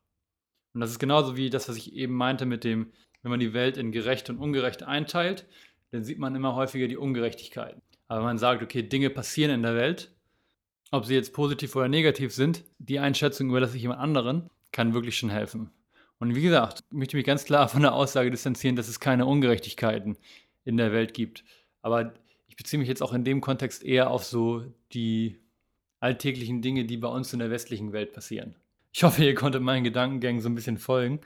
Und 0.73 0.81
das 0.81 0.91
ist 0.91 0.99
genauso 0.99 1.37
wie 1.37 1.49
das, 1.49 1.69
was 1.69 1.77
ich 1.77 1.93
eben 1.93 2.13
meinte 2.13 2.45
mit 2.45 2.63
dem, 2.63 2.91
wenn 3.21 3.31
man 3.31 3.39
die 3.39 3.53
Welt 3.53 3.77
in 3.77 3.91
gerecht 3.91 4.29
und 4.29 4.37
ungerecht 4.37 4.83
einteilt, 4.83 5.45
dann 5.91 6.03
sieht 6.03 6.19
man 6.19 6.35
immer 6.35 6.55
häufiger 6.55 6.87
die 6.87 6.97
Ungerechtigkeiten. 6.97 7.81
Aber 8.07 8.23
man 8.23 8.37
sagt, 8.37 8.61
okay, 8.61 8.81
Dinge 8.81 9.09
passieren 9.09 9.51
in 9.51 9.61
der 9.61 9.75
Welt 9.75 10.12
ob 10.93 11.05
sie 11.05 11.15
jetzt 11.15 11.33
positiv 11.33 11.75
oder 11.75 11.87
negativ 11.87 12.33
sind, 12.33 12.63
die 12.77 12.99
Einschätzung 12.99 13.49
überlasse 13.49 13.75
ich 13.75 13.81
jemand 13.81 13.99
anderen, 13.99 14.49
kann 14.71 14.93
wirklich 14.93 15.17
schon 15.17 15.31
helfen. 15.31 15.71
Und 16.19 16.35
wie 16.35 16.41
gesagt, 16.43 16.83
möchte 16.91 17.17
ich 17.17 17.21
mich 17.21 17.25
ganz 17.25 17.45
klar 17.45 17.67
von 17.67 17.81
der 17.81 17.95
Aussage 17.95 18.29
distanzieren, 18.29 18.75
dass 18.75 18.87
es 18.87 18.99
keine 18.99 19.25
Ungerechtigkeiten 19.25 20.17
in 20.65 20.77
der 20.77 20.91
Welt 20.91 21.15
gibt. 21.15 21.43
Aber 21.81 22.13
ich 22.47 22.55
beziehe 22.55 22.79
mich 22.79 22.87
jetzt 22.87 23.01
auch 23.01 23.11
in 23.11 23.23
dem 23.23 23.41
Kontext 23.41 23.83
eher 23.83 24.11
auf 24.11 24.23
so 24.23 24.63
die 24.93 25.39
alltäglichen 25.99 26.61
Dinge, 26.61 26.85
die 26.85 26.97
bei 26.97 27.07
uns 27.07 27.33
in 27.33 27.39
der 27.39 27.49
westlichen 27.49 27.91
Welt 27.91 28.13
passieren. 28.13 28.55
Ich 28.91 29.03
hoffe, 29.03 29.25
ihr 29.25 29.33
konntet 29.33 29.63
meinen 29.63 29.83
Gedankengängen 29.83 30.41
so 30.43 30.49
ein 30.49 30.55
bisschen 30.55 30.77
folgen. 30.77 31.21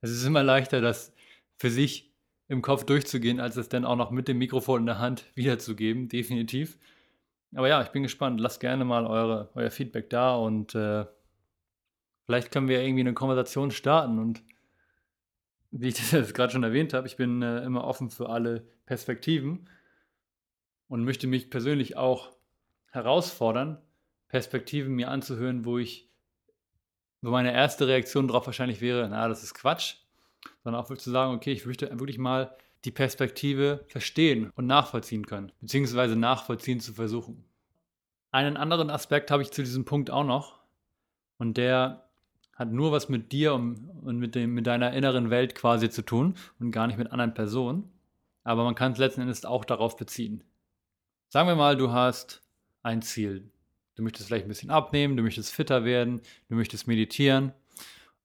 Es 0.00 0.10
ist 0.10 0.24
immer 0.24 0.42
leichter, 0.42 0.80
das 0.80 1.12
für 1.56 1.70
sich 1.70 2.10
im 2.48 2.62
Kopf 2.62 2.82
durchzugehen, 2.82 3.38
als 3.38 3.56
es 3.56 3.68
dann 3.68 3.84
auch 3.84 3.96
noch 3.96 4.10
mit 4.10 4.26
dem 4.26 4.38
Mikrofon 4.38 4.80
in 4.80 4.86
der 4.86 4.98
Hand 4.98 5.24
wiederzugeben, 5.36 6.08
definitiv. 6.08 6.78
Aber 7.54 7.68
ja, 7.68 7.82
ich 7.82 7.88
bin 7.88 8.02
gespannt. 8.02 8.40
Lasst 8.40 8.60
gerne 8.60 8.84
mal 8.84 9.06
eure, 9.06 9.50
euer 9.54 9.70
Feedback 9.70 10.10
da 10.10 10.34
und 10.36 10.74
äh, 10.74 11.06
vielleicht 12.26 12.50
können 12.50 12.68
wir 12.68 12.82
irgendwie 12.82 13.00
eine 13.00 13.14
Konversation 13.14 13.70
starten. 13.70 14.18
Und 14.18 14.42
wie 15.70 15.88
ich 15.88 15.94
das 15.94 16.10
jetzt 16.10 16.34
gerade 16.34 16.52
schon 16.52 16.64
erwähnt 16.64 16.92
habe, 16.92 17.06
ich 17.06 17.16
bin 17.16 17.42
äh, 17.42 17.62
immer 17.64 17.84
offen 17.84 18.10
für 18.10 18.28
alle 18.28 18.66
Perspektiven 18.86 19.68
und 20.88 21.04
möchte 21.04 21.26
mich 21.26 21.50
persönlich 21.50 21.96
auch 21.96 22.32
herausfordern, 22.90 23.80
Perspektiven 24.28 24.94
mir 24.94 25.10
anzuhören, 25.10 25.64
wo 25.64 25.78
ich, 25.78 26.10
wo 27.22 27.30
meine 27.30 27.52
erste 27.52 27.86
Reaktion 27.86 28.28
darauf 28.28 28.46
wahrscheinlich 28.46 28.80
wäre, 28.80 29.08
na, 29.08 29.28
das 29.28 29.42
ist 29.42 29.54
Quatsch, 29.54 29.96
sondern 30.62 30.82
auch 30.82 30.92
zu 30.92 31.10
sagen, 31.10 31.34
okay, 31.34 31.52
ich 31.52 31.66
möchte 31.66 31.88
wirklich 31.98 32.18
mal 32.18 32.56
die 32.84 32.90
Perspektive 32.90 33.84
verstehen 33.88 34.50
und 34.54 34.66
nachvollziehen 34.66 35.26
können, 35.26 35.52
beziehungsweise 35.60 36.16
nachvollziehen 36.16 36.80
zu 36.80 36.92
versuchen. 36.92 37.44
Einen 38.30 38.56
anderen 38.56 38.90
Aspekt 38.90 39.30
habe 39.30 39.42
ich 39.42 39.50
zu 39.50 39.62
diesem 39.62 39.84
Punkt 39.84 40.10
auch 40.10 40.24
noch 40.24 40.58
und 41.38 41.56
der 41.56 42.08
hat 42.54 42.70
nur 42.70 42.92
was 42.92 43.08
mit 43.08 43.32
dir 43.32 43.54
und, 43.54 44.18
mit, 44.18 44.34
dem, 44.34 44.54
mit 44.54 44.66
deiner 44.66 44.92
inneren 44.92 45.30
Welt 45.30 45.54
quasi 45.54 45.90
zu 45.90 46.02
tun 46.02 46.34
und 46.60 46.70
gar 46.70 46.86
nicht 46.86 46.98
mit 46.98 47.10
anderen 47.10 47.34
Personen, 47.34 47.90
aber 48.44 48.64
man 48.64 48.74
kann 48.74 48.92
es 48.92 48.98
letzten 48.98 49.22
Endes 49.22 49.44
auch 49.44 49.64
darauf 49.64 49.96
beziehen. 49.96 50.44
Sagen 51.28 51.48
wir 51.48 51.56
mal, 51.56 51.76
du 51.76 51.90
hast 51.90 52.42
ein 52.82 53.02
Ziel. 53.02 53.50
Du 53.96 54.02
möchtest 54.02 54.28
vielleicht 54.28 54.46
ein 54.46 54.48
bisschen 54.48 54.70
abnehmen, 54.70 55.16
du 55.16 55.22
möchtest 55.22 55.52
fitter 55.52 55.84
werden, 55.84 56.20
du 56.48 56.56
möchtest 56.56 56.86
meditieren 56.86 57.52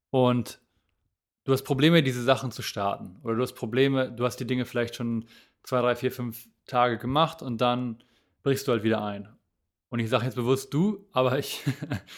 und 0.10 0.60
du 1.50 1.53
hast 1.53 1.63
Probleme, 1.63 2.03
diese 2.03 2.22
Sachen 2.22 2.51
zu 2.51 2.62
starten. 2.62 3.20
Oder 3.24 3.36
du 3.36 3.41
hast 3.41 3.53
Probleme, 3.53 4.12
du 4.12 4.24
hast 4.24 4.38
die 4.38 4.46
Dinge 4.46 4.65
vielleicht 4.65 4.96
schon 4.96 5.25
zwei, 5.63 5.82
drei, 5.82 5.96
vier, 5.96 6.12
fünf 6.12 6.48
Tage 6.68 7.00
gemacht 7.00 7.41
und 7.41 7.60
dann 7.60 8.03
brichst 8.44 8.68
du 8.68 8.72
halt 8.72 8.84
wieder 8.84 9.03
ein. 9.03 9.27
Und 9.89 9.98
ich 10.00 10.10
sage 10.10 10.25
jetzt 10.25 10.36
bewusst 10.36 10.72
du, 10.75 11.08
aber 11.12 11.39
ich 11.39 11.63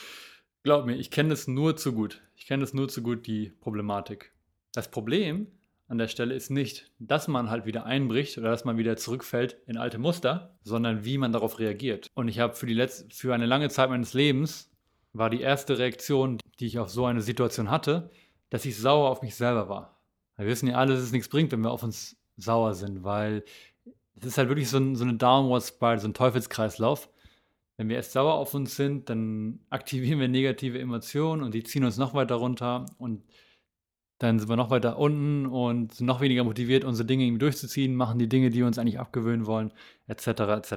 glaub 0.64 0.86
mir, 0.86 0.98
ich 0.98 1.12
kenne 1.12 1.30
das 1.30 1.48
nur 1.48 1.78
zu 1.78 1.94
gut. 1.94 2.22
Ich 2.36 2.46
kenne 2.46 2.62
das 2.62 2.74
nur 2.74 2.90
zu 2.90 3.02
gut, 3.02 3.26
die 3.26 3.52
Problematik. 3.62 4.34
Das 4.74 4.92
Problem 4.92 5.48
an 5.88 5.98
der 5.98 6.10
Stelle 6.10 6.34
ist 6.36 6.50
nicht, 6.50 6.92
dass 7.00 7.30
man 7.30 7.50
halt 7.50 7.66
wieder 7.66 7.86
einbricht 7.86 8.38
oder 8.38 8.50
dass 8.50 8.66
man 8.66 8.78
wieder 8.78 8.98
zurückfällt 8.98 9.58
in 9.66 9.78
alte 9.78 9.98
Muster, 9.98 10.58
sondern 10.64 11.06
wie 11.06 11.18
man 11.18 11.32
darauf 11.32 11.58
reagiert. 11.58 12.08
Und 12.16 12.28
ich 12.28 12.40
habe 12.40 12.54
für, 12.54 12.66
die 12.66 12.86
für 13.14 13.34
eine 13.34 13.46
lange 13.46 13.70
Zeit 13.70 13.90
meines 13.90 14.14
Lebens 14.14 14.70
war 15.14 15.30
die 15.30 15.42
erste 15.42 15.78
Reaktion, 15.78 16.38
die 16.60 16.68
ich 16.68 16.80
auf 16.80 16.90
so 16.90 17.06
eine 17.06 17.22
Situation 17.22 17.72
hatte, 17.72 18.10
dass 18.52 18.66
ich 18.66 18.78
sauer 18.78 19.10
auf 19.10 19.24
mich 19.24 19.34
selber 19.34 19.68
war. 19.70 19.98
Wir 20.38 20.46
wissen 20.46 20.68
ja 20.68 20.76
alle, 20.76 20.94
dass 20.94 21.04
es 21.04 21.12
nichts 21.12 21.30
bringt, 21.30 21.52
wenn 21.52 21.62
wir 21.62 21.72
auf 21.72 21.84
uns 21.84 22.18
sauer 22.38 22.76
sind, 22.76 23.04
weil 23.04 23.44
es 24.20 24.28
ist 24.28 24.38
halt 24.38 24.50
wirklich 24.50 24.70
so, 24.70 24.78
ein, 24.78 24.96
so 24.96 25.04
eine 25.04 25.16
Downward 25.16 25.64
Spiral, 25.64 26.00
so 26.00 26.08
ein 26.08 26.14
Teufelskreislauf. 26.14 27.10
Wenn 27.78 27.90
wir 27.90 27.96
erst 27.96 28.12
sauer 28.12 28.34
auf 28.34 28.54
uns 28.54 28.76
sind, 28.76 29.10
dann 29.10 29.62
aktivieren 29.70 30.20
wir 30.20 30.28
negative 30.28 30.80
Emotionen 30.80 31.42
und 31.42 31.54
die 31.54 31.64
ziehen 31.64 31.84
uns 31.84 31.98
noch 31.98 32.14
weiter 32.14 32.36
runter 32.36 32.86
und 33.00 33.24
dann 34.20 34.38
sind 34.38 34.50
wir 34.50 34.58
noch 34.58 34.70
weiter 34.70 35.00
unten 35.00 35.48
und 35.48 35.96
sind 35.96 36.06
noch 36.06 36.22
weniger 36.22 36.44
motiviert, 36.44 36.84
unsere 36.84 37.08
Dinge 37.08 37.24
irgendwie 37.24 37.40
durchzuziehen, 37.40 37.96
machen 37.96 38.20
die 38.20 38.30
Dinge, 38.30 38.52
die 38.52 38.60
wir 38.60 38.68
uns 38.68 38.78
eigentlich 38.78 39.00
abgewöhnen 39.00 39.48
wollen, 39.48 39.72
etc. 40.08 40.28
etc. 40.28 40.74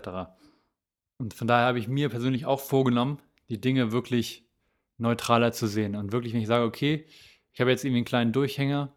Und 1.18 1.34
von 1.34 1.46
daher 1.46 1.66
habe 1.66 1.78
ich 1.78 1.88
mir 1.88 2.08
persönlich 2.08 2.46
auch 2.46 2.60
vorgenommen, 2.60 3.18
die 3.50 3.60
Dinge 3.60 3.92
wirklich 3.92 4.46
neutraler 4.96 5.52
zu 5.52 5.66
sehen. 5.66 5.96
Und 5.96 6.12
wirklich, 6.12 6.32
wenn 6.32 6.40
ich 6.40 6.46
sage, 6.46 6.64
okay, 6.64 7.06
ich 7.54 7.60
habe 7.60 7.70
jetzt 7.70 7.84
irgendwie 7.84 7.98
einen 7.98 8.04
kleinen 8.04 8.32
Durchhänger, 8.32 8.92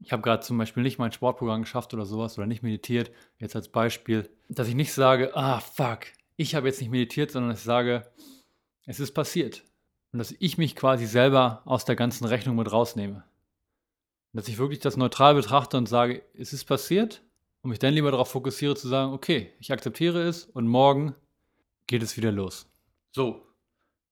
ich 0.00 0.12
habe 0.12 0.22
gerade 0.22 0.42
zum 0.42 0.58
Beispiel 0.58 0.82
nicht 0.82 0.98
mein 0.98 1.12
Sportprogramm 1.12 1.62
geschafft 1.62 1.94
oder 1.94 2.04
sowas 2.04 2.36
oder 2.36 2.46
nicht 2.46 2.62
meditiert, 2.62 3.10
jetzt 3.38 3.56
als 3.56 3.70
Beispiel, 3.70 4.28
dass 4.50 4.68
ich 4.68 4.74
nicht 4.74 4.92
sage, 4.92 5.34
ah, 5.34 5.60
fuck, 5.60 6.00
ich 6.36 6.54
habe 6.54 6.66
jetzt 6.66 6.80
nicht 6.80 6.90
meditiert, 6.90 7.30
sondern 7.30 7.52
ich 7.52 7.60
sage, 7.60 8.10
es 8.84 9.00
ist 9.00 9.12
passiert. 9.12 9.64
Und 10.12 10.18
dass 10.18 10.34
ich 10.38 10.58
mich 10.58 10.76
quasi 10.76 11.06
selber 11.06 11.62
aus 11.64 11.86
der 11.86 11.96
ganzen 11.96 12.26
Rechnung 12.26 12.56
mit 12.56 12.70
rausnehme 12.70 13.24
dass 14.36 14.48
ich 14.48 14.58
wirklich 14.58 14.80
das 14.80 14.96
neutral 14.96 15.34
betrachte 15.34 15.78
und 15.78 15.88
sage, 15.88 16.22
es 16.34 16.52
ist 16.52 16.66
passiert 16.66 17.22
und 17.62 17.70
mich 17.70 17.78
dann 17.78 17.94
lieber 17.94 18.10
darauf 18.10 18.30
fokussiere 18.30 18.76
zu 18.76 18.86
sagen, 18.86 19.12
okay, 19.12 19.52
ich 19.60 19.72
akzeptiere 19.72 20.22
es 20.22 20.44
und 20.44 20.68
morgen 20.68 21.14
geht 21.86 22.02
es 22.02 22.16
wieder 22.16 22.30
los. 22.30 22.68
So, 23.12 23.46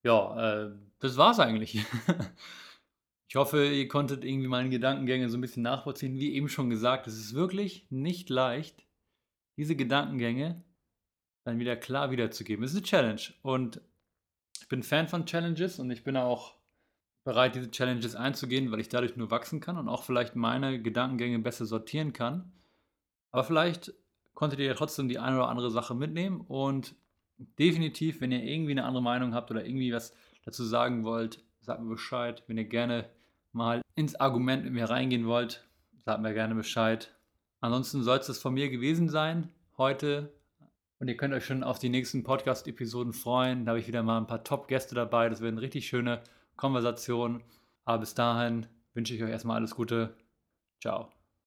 ja, 0.02 0.64
äh, 0.64 0.70
das 0.98 1.16
war's 1.16 1.38
eigentlich. 1.40 1.84
ich 3.28 3.37
hoffe, 3.37 3.66
ihr 3.66 3.88
konntet 3.88 4.24
irgendwie 4.24 4.48
meine 4.48 4.70
Gedankengänge 4.70 5.28
so 5.28 5.38
ein 5.38 5.40
bisschen 5.40 5.62
nachvollziehen. 5.62 6.18
Wie 6.18 6.34
eben 6.34 6.48
schon 6.48 6.70
gesagt, 6.70 7.06
es 7.06 7.18
ist 7.18 7.34
wirklich 7.34 7.87
nicht 7.90 8.28
leicht, 8.30 8.87
diese 9.56 9.76
Gedankengänge 9.76 10.62
dann 11.44 11.58
wieder 11.58 11.76
klar 11.76 12.10
wiederzugeben. 12.10 12.64
Es 12.64 12.72
ist 12.72 12.78
eine 12.78 12.87
Challenge 12.87 13.22
und 13.42 13.80
ich 14.60 14.68
bin 14.68 14.82
Fan 14.82 15.08
von 15.08 15.26
Challenges 15.26 15.78
und 15.78 15.90
ich 15.90 16.04
bin 16.04 16.16
auch 16.16 16.54
bereit, 17.24 17.54
diese 17.54 17.70
Challenges 17.70 18.14
einzugehen, 18.14 18.70
weil 18.70 18.80
ich 18.80 18.88
dadurch 18.88 19.16
nur 19.16 19.30
wachsen 19.30 19.60
kann 19.60 19.78
und 19.78 19.88
auch 19.88 20.04
vielleicht 20.04 20.37
meine 20.37 20.80
Gedankengänge 20.80 21.38
besser 21.38 21.66
sortieren 21.66 22.12
kann. 22.12 22.52
Aber 23.30 23.44
vielleicht 23.44 23.92
konntet 24.34 24.58
ihr 24.60 24.66
ja 24.66 24.74
trotzdem 24.74 25.08
die 25.08 25.18
eine 25.18 25.37
oder 25.37 25.48
andere 25.48 25.70
Sache 25.70 25.94
mitnehmen 25.94 26.40
und 26.40 26.94
definitiv, 27.58 28.20
wenn 28.20 28.32
ihr 28.32 28.42
irgendwie 28.42 28.72
eine 28.72 28.84
andere 28.84 29.02
Meinung 29.02 29.34
habt 29.34 29.50
oder 29.50 29.64
irgendwie 29.64 29.92
was 29.92 30.14
dazu 30.44 30.64
sagen 30.64 31.04
wollt, 31.04 31.42
sagt 31.64 31.81
mir 31.81 31.90
Bescheid. 31.90 32.42
Wenn 32.46 32.59
ihr 32.59 32.64
gerne 32.64 33.09
mal 33.53 33.83
ins 33.94 34.14
Argument 34.16 34.64
mit 34.64 34.72
mir 34.72 34.88
reingehen 34.88 35.27
wollt, 35.27 35.66
sagt 36.05 36.20
mir 36.20 36.35
gerne 36.35 36.55
Bescheid. 36.55 37.14
Ansonsten 37.61 38.03
soll 38.03 38.18
es 38.18 38.27
das 38.27 38.38
von 38.38 38.55
mir 38.55 38.68
gewesen 38.68 39.09
sein 39.09 39.48
heute. 39.79 40.33
Und 40.98 41.09
ihr 41.09 41.16
könnt 41.16 41.35
euch 41.35 41.44
schon 41.44 41.64
auf 41.64 41.79
die 41.79 41.88
nächsten 41.88 42.22
Podcast-Episoden 42.22 43.12
freuen. 43.12 43.64
Da 43.64 43.70
habe 43.70 43.81
ich 43.81 43.88
wieder 43.88 44.03
mal 44.03 44.18
ein 44.18 44.27
paar 44.27 44.44
Top-Gäste 44.44 44.94
dabei. 44.94 45.29
Das 45.29 45.40
werden 45.40 45.59
richtig 45.59 45.87
schöne 45.87 46.22
Konversation. 46.57 47.42
Aber 47.85 47.98
bis 47.98 48.14
dahin 48.14 48.66
wünsche 48.94 49.14
ich 49.14 49.22
euch 49.22 49.31
erstmal 49.31 49.57
alles 49.57 49.74
Gute. 49.74 50.16
Ciao. 50.81 51.13